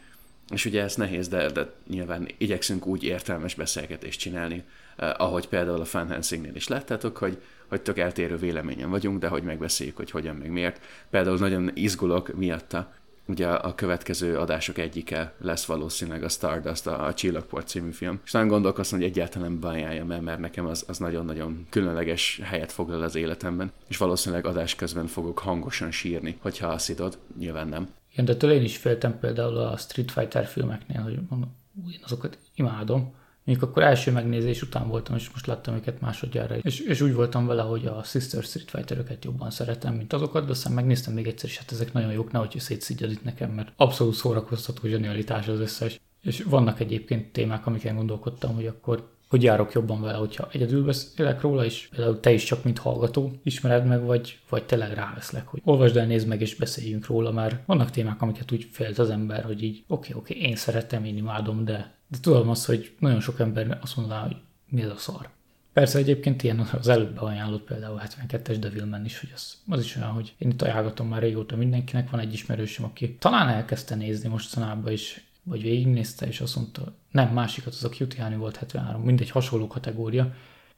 És 0.50 0.66
ugye 0.66 0.82
ez 0.82 0.96
nehéz, 0.96 1.28
de, 1.28 1.50
de 1.50 1.72
nyilván 1.88 2.28
igyekszünk 2.38 2.86
úgy 2.86 3.04
értelmes 3.04 3.56
beszélgetést 3.56 4.20
csinálni, 4.20 4.64
eh, 4.96 5.22
ahogy 5.22 5.48
például 5.48 5.82
a 5.82 5.86
Funhansingnél 5.86 6.56
is 6.56 6.68
láttátok, 6.68 7.18
hogy, 7.18 7.42
hogy 7.68 7.82
tök 7.82 7.98
eltérő 7.98 8.38
véleményen 8.38 8.90
vagyunk, 8.90 9.20
de 9.20 9.28
hogy 9.28 9.44
megbeszéljük, 9.44 9.96
hogy 9.96 10.12
hogyan, 10.12 10.36
meg 10.36 10.52
miért. 10.52 10.82
Például 11.10 11.38
nagyon 11.38 11.72
izgulok 11.74 12.34
miatta, 12.34 12.94
ugye 13.28 13.48
a 13.48 13.76
következő 13.76 14.38
adások 14.38 14.78
egyike 14.78 15.34
lesz 15.42 15.66
valószínűleg 15.66 16.24
a 16.24 16.30
Stardust, 16.30 16.88
a, 16.88 17.06
a 17.06 17.14
Csillagport 17.14 17.68
című 17.68 17.92
film. 17.92 18.20
És 18.26 18.32
nagyon 18.32 18.48
gondolkoztam, 18.48 19.00
hogy 19.00 19.08
egyáltalán 19.08 19.60
bajálja 19.60 20.06
el, 20.10 20.22
mert 20.22 20.40
nekem 20.40 20.66
az, 20.66 20.86
az 20.88 20.98
nagyon-nagyon 20.98 21.68
különleges 21.70 22.40
helyet 22.44 22.72
foglal 22.72 23.02
az 23.02 23.16
életemben, 23.16 23.72
és 23.88 23.98
valószínűleg 23.98 24.46
adás 24.46 24.76
közben 24.76 25.08
fogok 25.08 25.40
hangosan 25.40 25.92
sírni, 25.92 26.38
hogyha 26.42 26.68
azt 26.68 26.90
idod, 26.90 27.18
nyilván 27.38 27.68
nem. 27.68 27.90
Igen, 28.12 28.26
de 28.26 28.36
tőle 28.36 28.54
én 28.54 28.64
is 28.64 28.78
féltem 28.78 29.20
például 29.20 29.58
a 29.58 29.78
Street 29.78 30.12
Fighter 30.12 30.46
filmeknél, 30.46 31.02
hogy 31.02 31.20
mondom, 31.30 31.56
én 31.92 32.00
azokat 32.04 32.38
imádom, 32.56 33.14
Mondjuk 33.44 33.70
akkor 33.70 33.84
első 33.84 34.12
megnézés 34.12 34.62
után 34.62 34.88
voltam, 34.88 35.16
és 35.16 35.30
most 35.30 35.48
láttam 35.48 35.76
őket 35.76 36.02
másodjára. 36.02 36.56
És, 36.56 36.80
és 36.80 37.02
úgy 37.02 37.14
voltam 37.14 37.46
vele, 37.46 37.62
hogy 37.62 37.86
a 37.86 38.04
Sister 38.04 38.44
Street 38.44 38.70
fighter 38.70 39.18
jobban 39.22 39.52
szeretem, 39.52 39.94
mint 39.94 40.14
azokat, 40.14 40.46
de 40.46 40.52
aztán 40.52 40.74
megnéztem 40.74 41.14
még 41.14 41.28
egyszer, 41.28 41.50
és 41.50 41.58
hát 41.58 41.72
ezek 41.72 41.94
nagyon 41.94 42.12
jók, 42.12 42.32
nehogy 42.32 42.60
szétszígyad 42.60 43.12
itt 43.12 43.24
nekem, 43.24 43.52
mert 43.52 43.72
abszolút 43.76 44.14
szórakoztató 44.14 44.88
zsenialitás 44.88 45.48
az 45.48 45.60
összes. 45.60 46.00
És 46.22 46.44
vannak 46.44 46.80
egyébként 46.80 47.32
témák, 47.32 47.66
amiken 47.66 47.96
gondolkodtam, 47.96 48.56
hogy 48.56 48.68
akkor 48.68 49.12
hogy 49.34 49.44
járok 49.44 49.74
jobban 49.74 50.02
vele, 50.02 50.18
hogyha 50.18 50.48
egyedül 50.52 50.86
beszélek 50.86 51.42
róla, 51.42 51.66
és 51.66 51.88
például 51.96 52.20
te 52.20 52.32
is 52.32 52.44
csak 52.44 52.64
mint 52.64 52.78
hallgató 52.78 53.32
ismered 53.44 53.86
meg, 53.86 54.04
vagy, 54.04 54.40
vagy 54.50 54.64
tényleg 54.64 54.94
ráveszlek, 54.94 55.48
hogy 55.48 55.62
olvasd 55.64 55.98
el, 55.98 56.06
nézd 56.06 56.28
meg, 56.28 56.42
és 56.42 56.56
beszéljünk 56.56 57.06
róla, 57.06 57.32
mert 57.32 57.66
vannak 57.66 57.90
témák, 57.90 58.22
amiket 58.22 58.52
úgy 58.52 58.68
félt 58.72 59.00
az 59.00 59.10
ember, 59.10 59.44
hogy 59.44 59.64
így 59.64 59.84
oké, 59.88 60.10
okay, 60.10 60.22
oké, 60.22 60.34
okay, 60.36 60.50
én 60.50 60.56
szeretem, 60.56 61.06
én 61.06 61.18
imádom, 61.18 61.66
de, 61.66 61.96
de 62.08 62.18
tudom 62.22 62.50
azt, 62.50 62.66
hogy 62.66 62.96
nagyon 63.00 63.20
sok 63.20 63.40
ember 63.40 63.80
azt 63.82 63.96
mondaná, 63.96 64.22
hogy 64.22 64.36
mi 64.70 64.82
ez 64.82 64.90
a 64.90 64.98
szar. 64.98 65.30
Persze 65.74 65.98
egyébként 65.98 66.44
ilyen 66.44 66.68
az 66.80 66.88
előbb 66.88 67.22
ajánlott 67.22 67.64
például 67.64 68.02
72-es 68.06 68.58
Devilman 68.60 69.06
is, 69.06 69.20
hogy 69.20 69.32
az, 69.34 69.58
az 69.70 69.84
is 69.84 69.96
olyan, 69.96 70.10
hogy 70.10 70.36
én 70.38 70.50
itt 70.50 70.62
ajánlgatom 70.62 71.08
már 71.08 71.22
régóta 71.22 71.56
mindenkinek, 71.56 72.10
van 72.10 72.20
egy 72.20 72.34
ismerősöm, 72.34 72.86
aki 72.86 73.16
talán 73.16 73.48
elkezdte 73.48 73.96
nézni 73.96 74.30
mostanában 74.30 74.92
is, 74.92 75.33
vagy 75.44 75.62
végignézte, 75.62 76.28
és 76.28 76.42
azt 76.42 76.56
mondta, 76.56 76.94
nem, 77.12 77.34
másikat, 77.34 77.74
az 77.74 77.84
a 77.84 77.90
Cutie 77.90 78.36
volt 78.38 78.56
73, 78.56 79.02
mindegy 79.02 79.30
hasonló 79.30 79.68
kategória, 79.68 80.34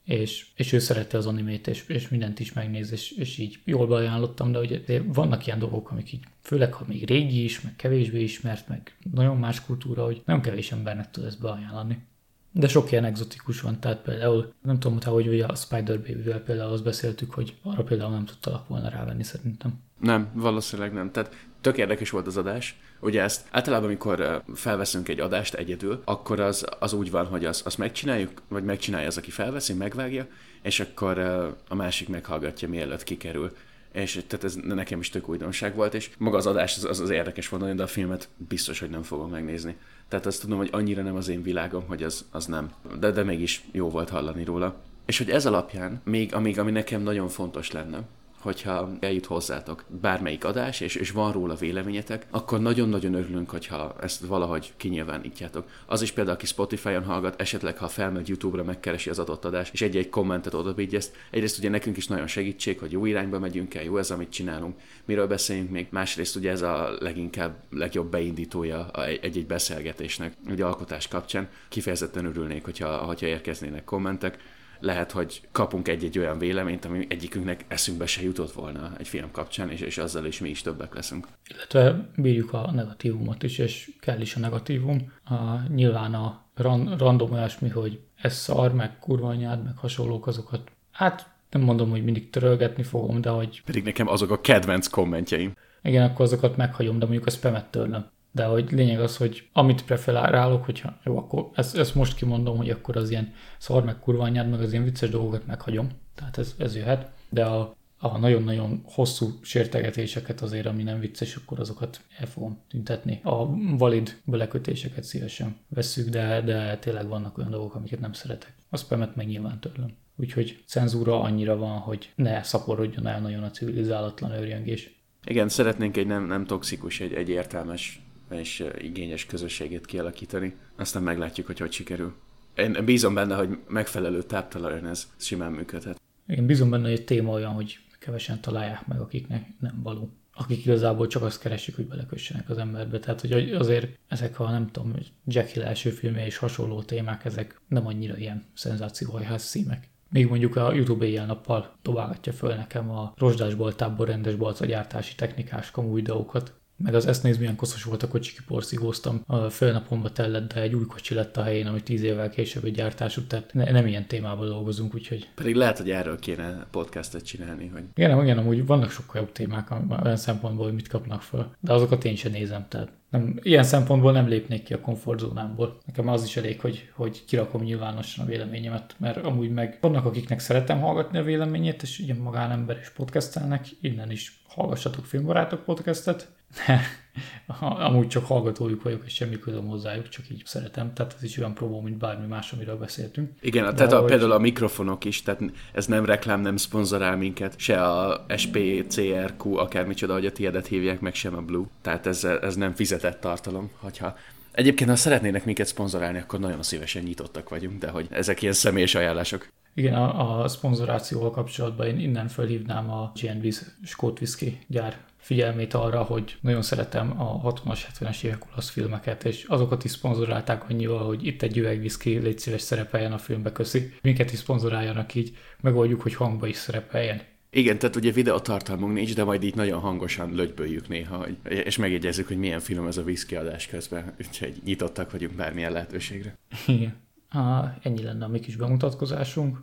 és, 0.05 0.47
és 0.55 0.73
ő 0.73 0.79
szerette 0.79 1.17
az 1.17 1.25
animét, 1.25 1.67
és, 1.67 1.87
és 1.87 2.09
mindent 2.09 2.39
is 2.39 2.53
megnéz, 2.53 2.91
és, 2.91 3.11
és 3.11 3.37
így 3.37 3.59
jól 3.63 3.87
beajánlottam, 3.87 4.51
de 4.51 4.59
ugye 4.59 5.01
vannak 5.05 5.47
ilyen 5.47 5.59
dolgok, 5.59 5.91
amik 5.91 6.13
így, 6.13 6.23
főleg 6.41 6.73
ha 6.73 6.85
még 6.87 7.07
régi 7.07 7.43
is, 7.43 7.61
meg 7.61 7.75
kevésbé 7.75 8.21
ismert, 8.21 8.67
meg 8.67 8.97
nagyon 9.13 9.37
más 9.37 9.65
kultúra, 9.65 10.05
hogy 10.05 10.21
nem 10.25 10.41
kevés 10.41 10.71
embernek 10.71 11.11
tud 11.11 11.23
ezt 11.23 11.41
beajánlani. 11.41 12.03
De 12.51 12.67
sok 12.67 12.91
ilyen 12.91 13.05
exotikus 13.05 13.61
van, 13.61 13.79
tehát 13.79 14.01
például 14.01 14.53
nem 14.61 14.79
tudom, 14.79 14.99
hogy 15.01 15.27
ugye 15.27 15.45
a 15.45 15.55
Spider 15.55 15.97
Baby-vel 15.97 16.39
például 16.39 16.71
azt 16.71 16.83
beszéltük, 16.83 17.33
hogy 17.33 17.55
arra 17.61 17.83
például 17.83 18.11
nem 18.11 18.25
tudtalak 18.25 18.67
volna 18.67 18.89
rávenni 18.89 19.23
szerintem. 19.23 19.79
Nem, 19.99 20.31
valószínűleg 20.33 20.93
nem. 20.93 21.11
Tehát 21.11 21.33
tök 21.65 21.77
érdekes 21.77 22.09
volt 22.09 22.27
az 22.27 22.37
adás. 22.37 22.75
Ugye 22.99 23.21
ezt 23.21 23.47
általában, 23.51 23.85
amikor 23.85 24.43
felveszünk 24.53 25.09
egy 25.09 25.19
adást 25.19 25.53
egyedül, 25.53 26.01
akkor 26.03 26.39
az, 26.39 26.65
az 26.79 26.93
úgy 26.93 27.11
van, 27.11 27.25
hogy 27.25 27.45
azt 27.45 27.65
az 27.65 27.75
megcsináljuk, 27.75 28.41
vagy 28.47 28.63
megcsinálja 28.63 29.07
az, 29.07 29.17
aki 29.17 29.31
felveszi, 29.31 29.73
megvágja, 29.73 30.27
és 30.61 30.79
akkor 30.79 31.19
a 31.67 31.75
másik 31.75 32.07
meghallgatja, 32.07 32.67
mielőtt 32.67 33.03
kikerül. 33.03 33.55
És 33.93 34.23
tehát 34.27 34.45
ez 34.45 34.55
nekem 34.55 34.99
is 34.99 35.09
tök 35.09 35.29
újdonság 35.29 35.75
volt, 35.75 35.93
és 35.93 36.09
maga 36.17 36.37
az 36.37 36.45
adás 36.45 36.77
az, 36.77 36.83
az, 36.83 36.99
az 36.99 37.09
érdekes 37.09 37.49
volt, 37.49 37.75
de 37.75 37.83
a 37.83 37.87
filmet 37.87 38.27
biztos, 38.37 38.79
hogy 38.79 38.89
nem 38.89 39.03
fogom 39.03 39.29
megnézni. 39.29 39.75
Tehát 40.07 40.25
azt 40.25 40.41
tudom, 40.41 40.57
hogy 40.57 40.69
annyira 40.71 41.01
nem 41.01 41.15
az 41.15 41.27
én 41.27 41.43
világom, 41.43 41.83
hogy 41.87 42.03
az, 42.03 42.25
az 42.31 42.45
nem. 42.45 42.71
De, 42.99 43.11
de 43.11 43.23
mégis 43.23 43.63
jó 43.71 43.89
volt 43.89 44.09
hallani 44.09 44.43
róla. 44.43 44.75
És 45.05 45.17
hogy 45.17 45.29
ez 45.29 45.45
alapján, 45.45 46.01
még, 46.03 46.33
amíg, 46.33 46.59
ami 46.59 46.71
nekem 46.71 47.01
nagyon 47.01 47.27
fontos 47.27 47.71
lenne, 47.71 48.01
hogyha 48.45 48.89
eljut 48.99 49.25
hozzátok 49.25 49.83
bármelyik 50.01 50.45
adás, 50.45 50.79
és, 50.79 50.95
és 50.95 51.11
van 51.11 51.31
róla 51.31 51.55
véleményetek, 51.55 52.25
akkor 52.29 52.59
nagyon-nagyon 52.59 53.13
örülünk, 53.13 53.49
hogyha 53.49 53.95
ezt 54.01 54.25
valahogy 54.25 54.73
kinyilvánítjátok. 54.77 55.69
Az 55.85 56.01
is 56.01 56.11
például, 56.11 56.35
aki 56.35 56.45
Spotify-on 56.45 57.03
hallgat, 57.03 57.41
esetleg 57.41 57.77
ha 57.77 57.87
felmegy 57.87 58.27
YouTube-ra, 58.27 58.63
megkeresi 58.63 59.09
az 59.09 59.19
adott 59.19 59.45
adást, 59.45 59.73
és 59.73 59.81
egy-egy 59.81 60.09
kommentet 60.09 60.53
odabigyeszt. 60.53 61.15
Egyrészt 61.31 61.57
ugye 61.57 61.69
nekünk 61.69 61.97
is 61.97 62.07
nagyon 62.07 62.27
segítség, 62.27 62.79
hogy 62.79 62.91
jó 62.91 63.05
irányba 63.05 63.39
megyünk 63.39 63.73
el, 63.73 63.83
jó 63.83 63.97
ez, 63.97 64.11
amit 64.11 64.29
csinálunk, 64.29 64.79
miről 65.05 65.27
beszéljünk 65.27 65.69
még. 65.69 65.87
Másrészt 65.89 66.35
ugye 66.35 66.51
ez 66.51 66.61
a 66.61 66.95
leginkább, 66.99 67.55
legjobb 67.69 68.11
beindítója 68.11 68.89
egy-egy 69.21 69.45
beszélgetésnek, 69.45 70.33
ugye 70.49 70.65
alkotás 70.65 71.07
kapcsán. 71.07 71.49
Kifejezetten 71.69 72.25
örülnék, 72.25 72.63
hogyha, 72.63 72.97
hogyha 72.97 73.25
érkeznének 73.25 73.83
kommentek 73.83 74.37
lehet, 74.85 75.11
hogy 75.11 75.41
kapunk 75.51 75.87
egy-egy 75.87 76.19
olyan 76.19 76.37
véleményt, 76.37 76.85
ami 76.85 77.05
egyikünknek 77.09 77.65
eszünkbe 77.67 78.05
se 78.05 78.21
jutott 78.21 78.51
volna 78.51 78.91
egy 78.97 79.07
film 79.07 79.31
kapcsán, 79.31 79.69
és, 79.69 79.79
és 79.79 79.97
azzal 79.97 80.25
is 80.25 80.39
mi 80.39 80.49
is 80.49 80.61
többek 80.61 80.93
leszünk. 80.93 81.27
Illetve 81.47 82.09
bírjuk 82.15 82.53
a 82.53 82.71
negatívumot 82.71 83.43
is, 83.43 83.57
és 83.57 83.91
kell 83.99 84.21
is 84.21 84.35
a 84.35 84.39
negatívum. 84.39 85.11
A, 85.23 85.33
nyilván 85.73 86.13
a 86.13 86.43
ran, 86.55 86.97
random 86.97 87.31
olyasmi, 87.31 87.69
hogy 87.69 87.99
ez 88.21 88.33
szar, 88.33 88.73
meg 88.73 88.99
kurva 88.99 89.27
anyád, 89.27 89.63
meg 89.63 89.77
hasonlók, 89.77 90.27
azokat 90.27 90.71
hát 90.91 91.29
nem 91.49 91.61
mondom, 91.61 91.89
hogy 91.89 92.03
mindig 92.03 92.29
törölgetni 92.29 92.83
fogom, 92.83 93.21
de 93.21 93.29
hogy... 93.29 93.61
Pedig 93.65 93.83
nekem 93.83 94.07
azok 94.07 94.31
a 94.31 94.41
kedvenc 94.41 94.87
kommentjeim. 94.87 95.53
Igen, 95.81 96.09
akkor 96.09 96.25
azokat 96.25 96.57
meghagyom, 96.57 96.99
de 96.99 97.05
mondjuk 97.05 97.27
a 97.27 97.29
spamet 97.29 97.65
tőlem 97.65 98.13
de 98.35 98.45
hogy 98.45 98.71
lényeg 98.71 98.99
az, 98.99 99.17
hogy 99.17 99.47
amit 99.53 99.85
preferálok, 99.85 100.65
hogyha 100.65 100.97
jó, 101.03 101.17
akkor 101.17 101.49
ezt, 101.53 101.77
ezt 101.77 101.95
most 101.95 102.15
kimondom, 102.15 102.57
hogy 102.57 102.69
akkor 102.69 102.97
az 102.97 103.09
ilyen 103.09 103.33
szar 103.57 103.83
meg 103.83 103.99
kurva 103.99 104.23
anyád, 104.23 104.49
meg 104.49 104.61
az 104.61 104.71
ilyen 104.71 104.83
vicces 104.83 105.09
dolgokat 105.09 105.45
meghagyom, 105.45 105.89
tehát 106.15 106.37
ez, 106.37 106.55
ez 106.57 106.75
jöhet, 106.75 107.11
de 107.29 107.45
a, 107.45 107.75
a 107.99 108.17
nagyon-nagyon 108.17 108.81
hosszú 108.83 109.29
sértegetéseket 109.41 110.41
azért, 110.41 110.65
ami 110.65 110.83
nem 110.83 110.99
vicces, 110.99 111.35
akkor 111.35 111.59
azokat 111.59 112.01
el 112.19 112.25
fogom 112.25 112.59
tüntetni. 112.69 113.19
A 113.23 113.45
valid 113.77 114.21
belekötéseket 114.25 115.03
szívesen 115.03 115.55
vesszük, 115.67 116.09
de, 116.09 116.41
de 116.41 116.77
tényleg 116.77 117.07
vannak 117.07 117.37
olyan 117.37 117.51
dolgok, 117.51 117.75
amiket 117.75 117.99
nem 117.99 118.13
szeretek. 118.13 118.53
A 118.69 118.77
spamet 118.77 119.15
meg 119.15 119.27
nyilván 119.27 119.59
tőlem. 119.59 119.93
Úgyhogy 120.15 120.63
cenzúra 120.65 121.21
annyira 121.21 121.57
van, 121.57 121.77
hogy 121.77 122.11
ne 122.15 122.43
szaporodjon 122.43 123.07
el 123.07 123.19
nagyon 123.21 123.43
a 123.43 123.51
civilizálatlan 123.51 124.31
őrjöngés. 124.31 124.99
Igen, 125.25 125.49
szeretnénk 125.49 125.97
egy 125.97 126.07
nem, 126.07 126.25
nem 126.25 126.45
toxikus, 126.45 126.99
egy, 126.99 127.13
egy 127.13 127.29
értelmes 127.29 128.04
és 128.29 128.65
igényes 128.77 129.25
közösségét 129.25 129.85
kialakítani. 129.85 130.55
Aztán 130.75 131.03
meglátjuk, 131.03 131.47
hogy 131.47 131.59
hogy 131.59 131.71
sikerül. 131.71 132.13
Én 132.55 132.85
bízom 132.85 133.13
benne, 133.13 133.35
hogy 133.35 133.57
megfelelő 133.67 134.23
táptalajon 134.23 134.87
ez 134.87 135.07
simán 135.17 135.51
működhet. 135.51 136.01
Én 136.27 136.45
bízom 136.45 136.69
benne, 136.69 136.89
hogy 136.89 136.99
a 136.99 137.03
téma 137.03 137.31
olyan, 137.31 137.51
hogy 137.51 137.79
kevesen 137.99 138.41
találják 138.41 138.87
meg, 138.87 138.99
akiknek 138.99 139.47
nem 139.59 139.79
való. 139.83 140.09
Akik 140.33 140.65
igazából 140.65 141.07
csak 141.07 141.23
azt 141.23 141.39
keresik, 141.39 141.75
hogy 141.75 141.87
belekössenek 141.87 142.49
az 142.49 142.57
emberbe. 142.57 142.99
Tehát, 142.99 143.21
hogy 143.21 143.53
azért 143.53 143.99
ezek 144.07 144.39
a, 144.39 144.49
nem 144.49 144.67
tudom, 144.71 144.93
Jackie 145.25 145.65
első 145.65 145.89
filmje 145.89 146.25
és 146.25 146.37
hasonló 146.37 146.81
témák, 146.81 147.25
ezek 147.25 147.61
nem 147.67 147.87
annyira 147.87 148.17
ilyen 148.17 148.43
szenzációhajház 148.53 149.43
szímek. 149.43 149.89
Még 150.09 150.27
mondjuk 150.27 150.55
a 150.55 150.73
YouTube 150.73 151.05
éjjel-nappal 151.05 151.73
dobálgatja 151.81 152.33
föl 152.33 152.55
nekem 152.55 152.91
a 152.91 153.13
rozsdásboltából 153.17 154.05
rendes 154.05 154.35
balcagyártási 154.35 155.15
technikás 155.15 155.71
kamu 155.71 155.93
videókat, 155.93 156.53
meg 156.77 156.95
az 156.95 157.05
ezt 157.05 157.23
néz, 157.23 157.37
milyen 157.37 157.55
koszos 157.55 157.83
volt 157.83 158.03
a 158.03 158.07
kocsi, 158.07 158.33
kiporszigóztam. 158.33 159.21
A 159.27 159.49
félnapomba 159.49 160.11
tellett, 160.11 160.53
de 160.53 160.61
egy 160.61 160.73
új 160.73 160.85
kocsi 160.85 161.13
lett 161.13 161.37
a 161.37 161.43
helyén, 161.43 161.67
ami 161.67 161.83
tíz 161.83 162.01
évvel 162.01 162.29
később 162.29 162.65
egy 162.65 162.73
gyártású, 162.73 163.21
tehát 163.27 163.53
ne, 163.53 163.71
nem 163.71 163.87
ilyen 163.87 164.07
témában 164.07 164.47
dolgozunk, 164.47 164.93
úgyhogy... 164.93 165.29
Pedig 165.35 165.55
lehet, 165.55 165.77
hogy 165.77 165.91
erről 165.91 166.19
kéne 166.19 166.67
podcastet 166.71 167.25
csinálni, 167.25 167.67
hogy... 167.67 167.83
Igen, 167.95 168.23
igen, 168.23 168.37
amúgy 168.37 168.65
vannak 168.65 168.91
sokkal 168.91 169.21
jobb 169.21 169.31
témák 169.31 169.71
olyan 170.03 170.17
szempontból, 170.17 170.65
hogy 170.65 170.75
mit 170.75 170.87
kapnak 170.87 171.21
fel, 171.21 171.55
de 171.59 171.73
azokat 171.73 172.05
én 172.05 172.15
sem 172.15 172.31
nézem, 172.31 172.65
tehát 172.69 172.91
nem, 173.09 173.39
ilyen 173.41 173.63
szempontból 173.63 174.11
nem 174.11 174.27
lépnék 174.27 174.63
ki 174.63 174.73
a 174.73 174.81
komfortzónámból. 174.81 175.77
Nekem 175.85 176.07
az 176.07 176.23
is 176.23 176.37
elég, 176.37 176.61
hogy, 176.61 176.89
hogy 176.93 177.25
kirakom 177.25 177.61
nyilvánosan 177.61 178.25
a 178.25 178.27
véleményemet, 178.27 178.95
mert 178.97 179.25
amúgy 179.25 179.51
meg 179.51 179.77
vannak, 179.81 180.05
akiknek 180.05 180.39
szeretem 180.39 180.79
hallgatni 180.79 181.17
a 181.17 181.23
véleményét, 181.23 181.81
és 181.81 181.99
ugye 181.99 182.13
magánember 182.13 182.77
is 182.81 182.89
podcastelnek, 182.89 183.67
innen 183.81 184.11
is 184.11 184.43
hallgassatok 184.47 185.05
filmbarátok 185.05 185.63
podcastet, 185.63 186.34
amúgy 187.59 188.07
csak 188.07 188.25
hallgatójuk 188.25 188.83
vagyok, 188.83 189.01
és 189.05 189.13
semmi 189.13 189.39
közöm 189.39 189.67
hozzájuk, 189.67 190.09
csak 190.09 190.29
így 190.29 190.41
szeretem. 190.45 190.93
Tehát 190.93 191.13
ez 191.17 191.23
is 191.23 191.37
olyan 191.37 191.53
próbó, 191.53 191.81
mint 191.81 191.97
bármi 191.97 192.27
más, 192.27 192.51
amiről 192.51 192.77
beszéltünk. 192.77 193.31
Igen, 193.41 193.63
De 193.63 193.73
tehát 193.73 193.93
a, 193.93 193.99
hogy... 193.99 194.09
például 194.09 194.31
a 194.31 194.39
mikrofonok 194.39 195.05
is, 195.05 195.21
tehát 195.21 195.41
ez 195.73 195.85
nem 195.85 196.05
reklám, 196.05 196.41
nem 196.41 196.57
szponzorál 196.57 197.17
minket, 197.17 197.53
se 197.59 197.83
a 197.83 198.25
SP, 198.41 198.57
CRQ, 198.87 199.57
akármicsoda, 199.57 200.13
hogy 200.13 200.25
a 200.25 200.31
tiédet 200.31 200.67
hívják, 200.67 200.99
meg 200.99 201.13
sem 201.15 201.35
a 201.35 201.41
Blue. 201.41 201.65
Tehát 201.81 202.05
ez, 202.05 202.23
ez 202.23 202.55
nem 202.55 202.73
fizetett 202.73 203.19
tartalom, 203.19 203.71
hogyha 203.79 204.15
Egyébként, 204.51 204.89
ha 204.89 204.95
szeretnének 204.95 205.45
minket 205.45 205.67
szponzorálni, 205.67 206.17
akkor 206.17 206.39
nagyon 206.39 206.63
szívesen 206.63 207.03
nyitottak 207.03 207.49
vagyunk, 207.49 207.79
de 207.79 207.89
hogy 207.89 208.07
ezek 208.09 208.41
ilyen 208.41 208.53
személyes 208.53 208.95
ajánlások. 208.95 209.47
Igen, 209.73 209.93
a, 209.93 210.43
a 210.43 210.47
szponzorációval 210.47 211.31
kapcsolatban 211.31 211.87
én 211.87 211.99
innen 211.99 212.27
felhívnám 212.27 212.91
a 212.91 213.11
GNB 213.21 213.53
Scott 213.83 214.19
Whisky 214.19 214.59
gyár 214.67 214.97
figyelmét 215.25 215.73
arra, 215.73 216.03
hogy 216.03 216.37
nagyon 216.41 216.61
szeretem 216.61 217.21
a 217.21 217.53
60-as, 217.53 217.79
70-es 217.99 218.23
évek 218.23 218.45
olasz 218.51 218.69
filmeket, 218.69 219.23
és 219.23 219.43
azokat 219.43 219.83
is 219.83 219.91
szponzorálták 219.91 220.69
annyival, 220.69 221.05
hogy 221.05 221.25
itt 221.25 221.41
egy 221.41 221.57
üveg 221.57 221.79
viszki, 221.79 222.17
légy 222.17 222.39
szíves 222.39 222.61
szerepeljen 222.61 223.11
a 223.11 223.17
filmbe, 223.17 223.51
köszi. 223.51 223.93
Minket 224.01 224.31
is 224.31 224.39
szponzoráljanak 224.39 225.15
így, 225.15 225.37
megoldjuk, 225.61 226.01
hogy 226.01 226.13
hangba 226.15 226.47
is 226.47 226.55
szerepeljen. 226.55 227.21
Igen, 227.49 227.77
tehát 227.77 227.95
ugye 227.95 228.11
videotartalmunk 228.11 228.93
nincs, 228.93 229.15
de 229.15 229.23
majd 229.23 229.43
így 229.43 229.55
nagyon 229.55 229.79
hangosan 229.79 230.35
lögyböljük 230.35 230.87
néha, 230.87 231.27
és 231.49 231.77
megjegyezzük, 231.77 232.27
hogy 232.27 232.37
milyen 232.37 232.59
film 232.59 232.87
ez 232.87 232.97
a 232.97 233.01
whisky 233.01 233.35
adás 233.35 233.67
közben, 233.67 234.15
úgyhogy 234.19 234.61
nyitottak 234.65 235.11
vagyunk 235.11 235.33
bármilyen 235.33 235.71
lehetőségre. 235.71 236.37
Igen. 236.67 236.95
Ah, 237.29 237.65
ennyi 237.83 238.03
lenne 238.03 238.25
a 238.25 238.27
mi 238.27 238.39
kis 238.39 238.55
bemutatkozásunk. 238.55 239.57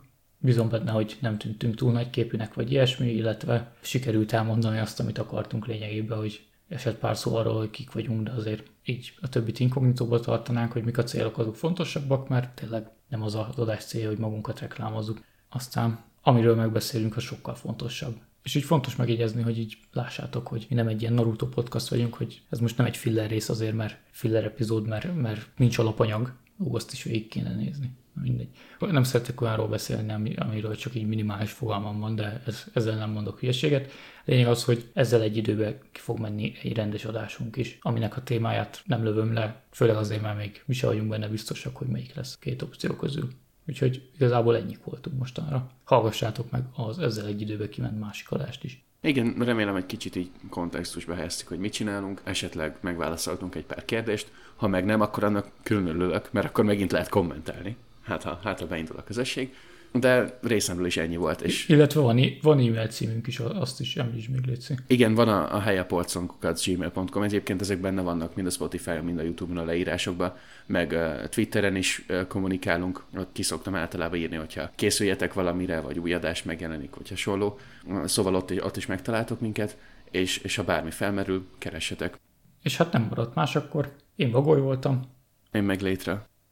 Bízom 0.45 0.69
benne, 0.69 0.91
hogy 0.91 1.17
nem 1.19 1.37
tűntünk 1.37 1.75
túl 1.75 1.91
nagy 1.91 2.09
képűnek, 2.09 2.53
vagy 2.53 2.71
ilyesmi, 2.71 3.13
illetve 3.13 3.73
sikerült 3.81 4.33
elmondani 4.33 4.79
azt, 4.79 4.99
amit 4.99 5.17
akartunk 5.17 5.67
lényegében, 5.67 6.17
hogy 6.17 6.45
esett 6.67 6.97
pár 6.97 7.17
szó 7.17 7.35
arról, 7.35 7.57
hogy 7.57 7.69
kik 7.69 7.91
vagyunk, 7.91 8.23
de 8.23 8.31
azért 8.31 8.63
így 8.85 9.13
a 9.21 9.29
többit 9.29 9.59
inkognitóba 9.59 10.19
tartanánk, 10.19 10.71
hogy 10.71 10.83
mik 10.83 10.97
a 10.97 11.03
célok 11.03 11.37
azok 11.37 11.55
fontosabbak, 11.55 12.29
mert 12.29 12.55
tényleg 12.55 12.87
nem 13.09 13.21
az 13.21 13.35
az 13.35 13.57
adás 13.57 13.83
célja, 13.83 14.07
hogy 14.07 14.17
magunkat 14.17 14.59
reklámozzuk. 14.59 15.21
Aztán 15.49 16.03
amiről 16.21 16.55
megbeszélünk, 16.55 17.17
az 17.17 17.23
sokkal 17.23 17.55
fontosabb. 17.55 18.15
És 18.43 18.55
így 18.55 18.63
fontos 18.63 18.95
megjegyezni, 18.95 19.41
hogy 19.41 19.59
így 19.59 19.77
lássátok, 19.91 20.47
hogy 20.47 20.65
mi 20.69 20.75
nem 20.75 20.87
egy 20.87 21.01
ilyen 21.01 21.13
Naruto 21.13 21.47
podcast 21.47 21.87
vagyunk, 21.87 22.13
hogy 22.13 22.41
ez 22.49 22.59
most 22.59 22.77
nem 22.77 22.85
egy 22.85 22.97
filler 22.97 23.29
rész 23.29 23.49
azért, 23.49 23.75
mert 23.75 23.97
filler 24.11 24.43
epizód, 24.43 24.87
mert, 24.87 25.15
mert 25.15 25.47
nincs 25.57 25.77
alapanyag. 25.77 26.33
Ó, 26.59 26.75
azt 26.75 26.91
is 26.91 27.03
végig 27.03 27.27
kéne 27.27 27.55
nézni 27.55 28.01
mindegy. 28.21 28.47
Nem 28.79 29.03
szeretek 29.03 29.41
olyanról 29.41 29.67
beszélni, 29.67 30.35
amiről 30.35 30.75
csak 30.75 30.95
így 30.95 31.07
minimális 31.07 31.51
fogalmam 31.51 31.99
van, 31.99 32.15
de 32.15 32.41
ez, 32.45 32.63
ezzel 32.73 32.97
nem 32.97 33.09
mondok 33.09 33.39
hülyeséget. 33.39 33.91
Lényeg 34.25 34.47
az, 34.47 34.63
hogy 34.63 34.89
ezzel 34.93 35.21
egy 35.21 35.37
időben 35.37 35.77
ki 35.91 35.99
fog 35.99 36.19
menni 36.19 36.53
egy 36.63 36.75
rendes 36.75 37.05
adásunk 37.05 37.55
is, 37.55 37.77
aminek 37.81 38.17
a 38.17 38.23
témáját 38.23 38.81
nem 38.85 39.03
lövöm 39.03 39.33
le, 39.33 39.63
főleg 39.71 39.95
azért, 39.95 40.21
mert 40.21 40.37
még 40.37 40.63
mi 40.65 40.73
se 40.73 40.87
vagyunk 40.87 41.09
benne 41.09 41.27
biztosak, 41.27 41.75
hogy 41.75 41.87
melyik 41.87 42.15
lesz 42.15 42.37
két 42.39 42.61
opció 42.61 42.93
közül. 42.93 43.29
Úgyhogy 43.67 44.09
igazából 44.15 44.57
ennyik 44.57 44.83
voltunk 44.83 45.17
mostanra. 45.17 45.71
Hallgassátok 45.83 46.51
meg 46.51 46.63
az 46.75 46.99
ezzel 46.99 47.25
egy 47.25 47.41
időben 47.41 47.69
kiment 47.69 47.99
másik 47.99 48.31
adást 48.31 48.63
is. 48.63 48.85
Igen, 49.01 49.35
remélem 49.39 49.75
egy 49.75 49.85
kicsit 49.85 50.15
így 50.15 50.31
kontextusba 50.49 51.13
helyeztük, 51.13 51.47
hogy 51.47 51.59
mit 51.59 51.73
csinálunk, 51.73 52.21
esetleg 52.23 52.77
megválaszoltunk 52.81 53.55
egy 53.55 53.65
pár 53.65 53.85
kérdést, 53.85 54.31
ha 54.55 54.67
meg 54.67 54.85
nem, 54.85 55.01
akkor 55.01 55.23
annak 55.23 55.51
külön 55.63 56.21
mert 56.31 56.47
akkor 56.47 56.63
megint 56.63 56.91
lehet 56.91 57.09
kommentálni 57.09 57.77
hát 58.03 58.23
ha, 58.23 58.39
hát 58.43 58.59
ha 58.59 58.67
beindul 58.67 58.97
a 58.97 59.03
közösség. 59.03 59.53
De 59.99 60.39
részemről 60.41 60.85
is 60.85 60.97
ennyi 60.97 61.15
volt. 61.15 61.41
És... 61.41 61.69
Illetve 61.69 61.99
van, 61.99 62.19
van 62.41 62.57
e-mail 62.57 62.87
címünk 62.87 63.27
is, 63.27 63.39
azt 63.39 63.79
is 63.79 63.95
említs 63.95 64.29
még 64.29 64.45
létszik. 64.45 64.83
Igen, 64.87 65.13
van 65.13 65.27
a, 65.27 65.55
a 65.55 65.59
helyapolconkukat 65.59 66.63
gmail.com, 66.65 67.23
egyébként 67.23 67.61
ezek 67.61 67.79
benne 67.79 68.01
vannak 68.01 68.35
mind 68.35 68.47
a 68.47 68.51
Spotify-on, 68.51 69.03
mind 69.03 69.19
a 69.19 69.23
YouTube-on 69.23 69.57
a 69.57 69.65
leírásokban, 69.65 70.37
meg 70.65 70.91
uh, 70.91 71.27
Twitteren 71.29 71.75
is 71.75 72.05
uh, 72.09 72.27
kommunikálunk, 72.27 73.03
ott 73.17 73.31
ki 73.31 73.41
szoktam 73.41 73.75
általában 73.75 74.19
írni, 74.19 74.35
hogyha 74.35 74.71
készüljetek 74.75 75.33
valamire, 75.33 75.79
vagy 75.79 75.99
új 75.99 76.13
adás 76.13 76.43
megjelenik, 76.43 76.95
vagy 76.95 77.09
hasonló. 77.09 77.59
Szóval 78.05 78.35
ott, 78.35 78.63
ott 78.63 78.77
is 78.77 78.85
megtaláltok 78.85 79.39
minket, 79.39 79.77
és, 80.11 80.37
és 80.37 80.55
ha 80.55 80.63
bármi 80.63 80.91
felmerül, 80.91 81.45
keressetek. 81.57 82.19
És 82.63 82.77
hát 82.77 82.91
nem 82.91 83.05
maradt 83.09 83.35
más, 83.35 83.55
akkor 83.55 83.91
én 84.15 84.31
Bagoly 84.31 84.59
voltam. 84.59 85.01
Én 85.51 85.63
meg 85.63 85.81
létre. 85.81 86.31